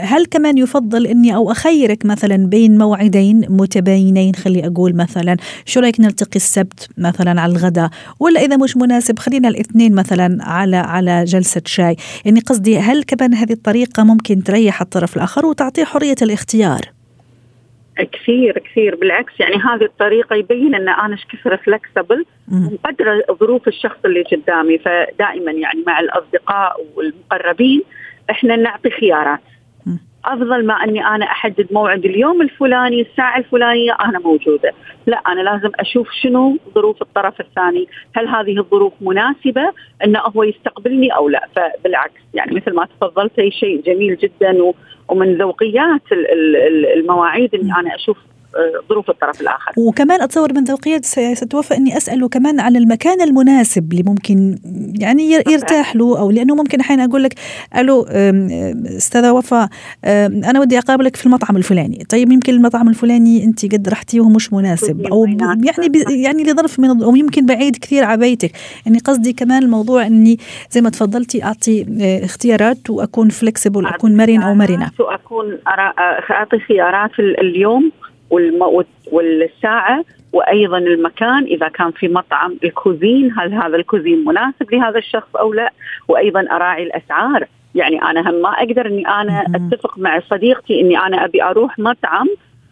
هل 0.01 0.25
كمان 0.31 0.57
يفضل 0.57 1.07
إني 1.07 1.35
أو 1.35 1.51
أخيرك 1.51 2.05
مثلا 2.05 2.35
بين 2.47 2.77
موعدين 2.77 3.45
متباينين 3.49 4.35
خلي 4.35 4.67
أقول 4.67 4.95
مثلا 4.95 5.37
شو 5.65 5.79
رأيك 5.79 5.99
نلتقي 5.99 6.35
السبت 6.35 6.89
مثلا 6.97 7.41
على 7.41 7.51
الغداء 7.51 7.89
ولا 8.19 8.41
إذا 8.41 8.57
مش 8.57 8.77
مناسب 8.77 9.19
خلينا 9.19 9.47
الاثنين 9.47 9.95
مثلا 9.95 10.37
على 10.41 10.77
على 10.77 11.23
جلسة 11.23 11.61
شاي، 11.65 11.95
يعني 12.25 12.39
قصدي 12.39 12.79
هل 12.79 13.03
كمان 13.03 13.33
هذه 13.33 13.53
الطريقة 13.53 14.03
ممكن 14.03 14.43
تريح 14.43 14.81
الطرف 14.81 15.17
الآخر 15.17 15.45
وتعطيه 15.45 15.83
حرية 15.83 16.15
الاختيار؟ 16.21 16.96
كثير 18.03 18.60
كثير. 18.60 18.95
بالعكس 18.95 19.39
يعني 19.39 19.55
هذه 19.55 19.83
الطريقة 19.83 20.36
يبين 20.36 20.75
إن 20.75 20.89
أنا 20.89 21.13
إيش 21.13 21.25
كثر 21.25 21.57
فلكسبل 21.57 22.25
ومقدره 22.51 23.23
ظروف 23.31 23.67
الشخص 23.67 23.97
اللي 24.05 24.23
قدامي. 24.23 24.77
فدائما 24.77 25.51
يعني 25.51 25.83
مع 25.88 25.99
الأصدقاء 25.99 26.86
والمقربين 26.95 27.83
إحنا 28.29 28.55
نعطي 28.55 28.89
خيارات. 28.89 29.39
أفضل 30.25 30.65
ما 30.65 30.73
إني 30.73 31.07
أنا 31.07 31.25
أحدد 31.25 31.67
موعد 31.71 32.05
اليوم 32.05 32.41
الفلاني 32.41 33.01
الساعة 33.01 33.38
الفلانية 33.38 33.97
أنا 34.05 34.19
موجودة، 34.19 34.73
لا 35.05 35.17
أنا 35.17 35.41
لازم 35.41 35.71
أشوف 35.79 36.12
شنو 36.12 36.57
ظروف 36.75 37.01
الطرف 37.01 37.39
الثاني، 37.41 37.88
هل 38.15 38.27
هذه 38.27 38.60
الظروف 38.60 38.93
مناسبة 39.01 39.73
إنه 40.03 40.19
هو 40.19 40.43
يستقبلني 40.43 41.15
أو 41.15 41.29
لا، 41.29 41.47
فبالعكس 41.55 42.21
يعني 42.33 42.55
مثل 42.55 42.75
ما 42.75 42.86
تفضلتي 42.86 43.51
شيء 43.51 43.81
جميل 43.81 44.17
جدا 44.17 44.62
ومن 45.09 45.37
ذوقيات 45.37 46.01
المواعيد 46.97 47.55
اني 47.55 47.71
أنا 47.79 47.95
أشوف 47.95 48.17
ظروف 48.89 49.10
الطرف 49.10 49.41
الآخر. 49.41 49.71
وكمان 49.77 50.21
أتصور 50.21 50.53
من 50.53 50.63
ذوقيات 50.63 51.05
ستوفى 51.05 51.77
إني 51.77 51.97
اساله 51.97 52.29
كمان 52.29 52.60
عن 52.60 52.75
المكان 52.75 53.21
المناسب 53.21 53.91
اللي 53.91 54.03
ممكن 54.03 54.57
يعني 54.99 55.31
يرتاح 55.31 55.95
له 55.95 56.19
أو 56.19 56.31
لأنه 56.31 56.55
ممكن 56.55 56.79
أحيانا 56.79 57.05
أقول 57.05 57.23
لك 57.23 57.33
ألو 57.77 58.03
أستاذة 58.97 59.31
وفاء 59.31 59.69
أنا 60.05 60.60
ودي 60.60 60.77
أقابلك 60.77 61.15
في 61.15 61.25
المطعم 61.25 61.57
الفلاني، 61.57 62.03
طيب 62.10 62.31
يمكن 62.31 62.53
المطعم 62.53 62.89
الفلاني 62.89 63.43
أنت 63.43 63.73
قد 63.73 63.89
رحتي 63.89 64.19
وهو 64.19 64.29
مش 64.29 64.53
مناسب 64.53 65.01
أو 65.01 65.25
يعني 65.25 65.91
يعني 66.10 66.43
لظرف 66.43 66.79
من 66.79 67.03
أو 67.03 67.15
يمكن 67.15 67.45
بعيد 67.45 67.75
كثير 67.75 68.03
على 68.03 68.19
بيتك، 68.19 68.51
يعني 68.86 68.99
قصدي 68.99 69.33
كمان 69.33 69.63
الموضوع 69.63 70.05
إني 70.05 70.38
زي 70.71 70.81
ما 70.81 70.89
تفضلتي 70.89 71.43
أعطي 71.43 71.86
اختيارات 72.23 72.89
وأكون 72.89 73.29
فلكسبل 73.29 73.86
أكون 73.86 74.17
مرن 74.17 74.41
أو 74.41 74.53
مرنة. 74.53 74.91
وأكون 74.99 75.57
أعطي 76.31 76.60
خيارات 76.60 77.12
اليوم. 77.19 77.91
والساعة 79.11 80.05
وأيضا 80.33 80.77
المكان 80.77 81.43
إذا 81.43 81.67
كان 81.67 81.91
في 81.91 82.07
مطعم 82.07 82.57
الكوزين 82.63 83.31
هل 83.39 83.53
هذا 83.53 83.75
الكوزين 83.75 84.25
مناسب 84.25 84.73
لهذا 84.73 84.97
الشخص 84.97 85.35
أو 85.35 85.53
لا 85.53 85.73
وأيضا 86.07 86.45
أراعي 86.51 86.83
الأسعار 86.83 87.47
يعني 87.75 88.01
أنا 88.01 88.29
هم 88.29 88.41
ما 88.41 88.49
أقدر 88.49 88.85
إني 88.85 89.07
أنا 89.07 89.45
أتفق 89.55 89.99
مع 89.99 90.19
صديقتي 90.19 90.81
إني 90.81 90.97
أنا 90.97 91.25
أبي 91.25 91.43
أروح 91.43 91.79
مطعم 91.79 92.27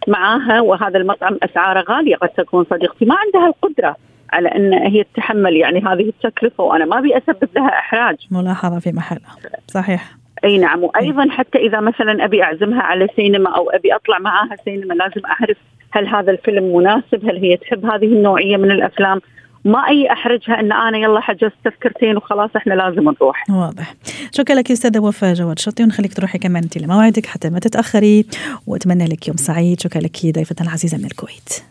معاها 0.08 0.62
وهذا 0.62 0.98
المطعم 0.98 1.38
أسعاره 1.44 1.86
غالية 1.90 2.16
قد 2.16 2.30
تكون 2.30 2.66
صديقتي 2.70 3.06
ما 3.06 3.16
عندها 3.16 3.48
القدرة 3.48 3.96
على 4.34 4.50
إن 4.50 4.74
هي 4.74 5.04
تتحمل 5.04 5.56
يعني 5.56 5.80
هذه 5.80 6.10
التكلفة 6.10 6.64
وأنا 6.64 6.86
ما 6.86 7.00
أبي 7.00 7.18
أسبب 7.18 7.50
لها 7.56 7.80
إحراج. 7.80 8.28
ملاحظة 8.32 8.80
في 8.80 8.92
محلها 8.92 9.36
صحيح. 9.68 10.25
أي 10.44 10.58
نعم 10.58 10.84
وأيضا 10.84 11.28
حتى 11.30 11.58
إذا 11.58 11.80
مثلا 11.80 12.26
أبي 12.26 12.44
أعزمها 12.44 12.82
على 12.82 13.08
سينما 13.16 13.50
أو 13.50 13.70
أبي 13.70 13.96
أطلع 13.96 14.20
معاها 14.20 14.56
سينما 14.66 14.94
لازم 14.94 15.26
أعرف 15.26 15.58
هل 15.92 16.08
هذا 16.08 16.32
الفيلم 16.32 16.78
مناسب 16.78 17.30
هل 17.30 17.38
هي 17.38 17.58
تحب 17.58 17.86
هذه 17.86 18.06
النوعية 18.06 18.58
من 18.58 18.72
الأفلام 18.72 19.22
ما 19.66 19.88
أي 19.88 20.12
أحرجها 20.12 20.60
إن 20.60 20.72
أنا 20.72 20.98
يلا 20.98 21.20
حجزت 21.20 21.54
تذكرتين 21.64 22.18
وخلاص 22.18 22.50
إحنا 22.56 22.74
لازم 22.74 23.04
نروح. 23.04 23.50
واضح. 23.50 23.96
شكرا 24.32 24.56
لك 24.56 24.72
أستاذة 24.72 25.00
وفاء 25.00 25.34
جواد 25.34 25.60
شرطي 25.60 25.84
ونخليك 25.84 26.14
تروحي 26.14 26.38
كمان 26.38 26.64
انت 26.64 26.78
لموعدك 26.78 27.26
حتى 27.26 27.50
ما 27.50 27.60
تتأخري 27.60 28.26
وأتمنى 28.68 29.06
لك 29.06 29.28
يوم 29.28 29.38
سعيد 29.38 29.80
شكرا 29.80 30.02
لك 30.02 30.18
ضيفتنا 30.26 30.68
العزيزة 30.68 30.98
من 30.98 31.06
الكويت. 31.06 31.64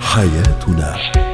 حياتنا 0.00 1.33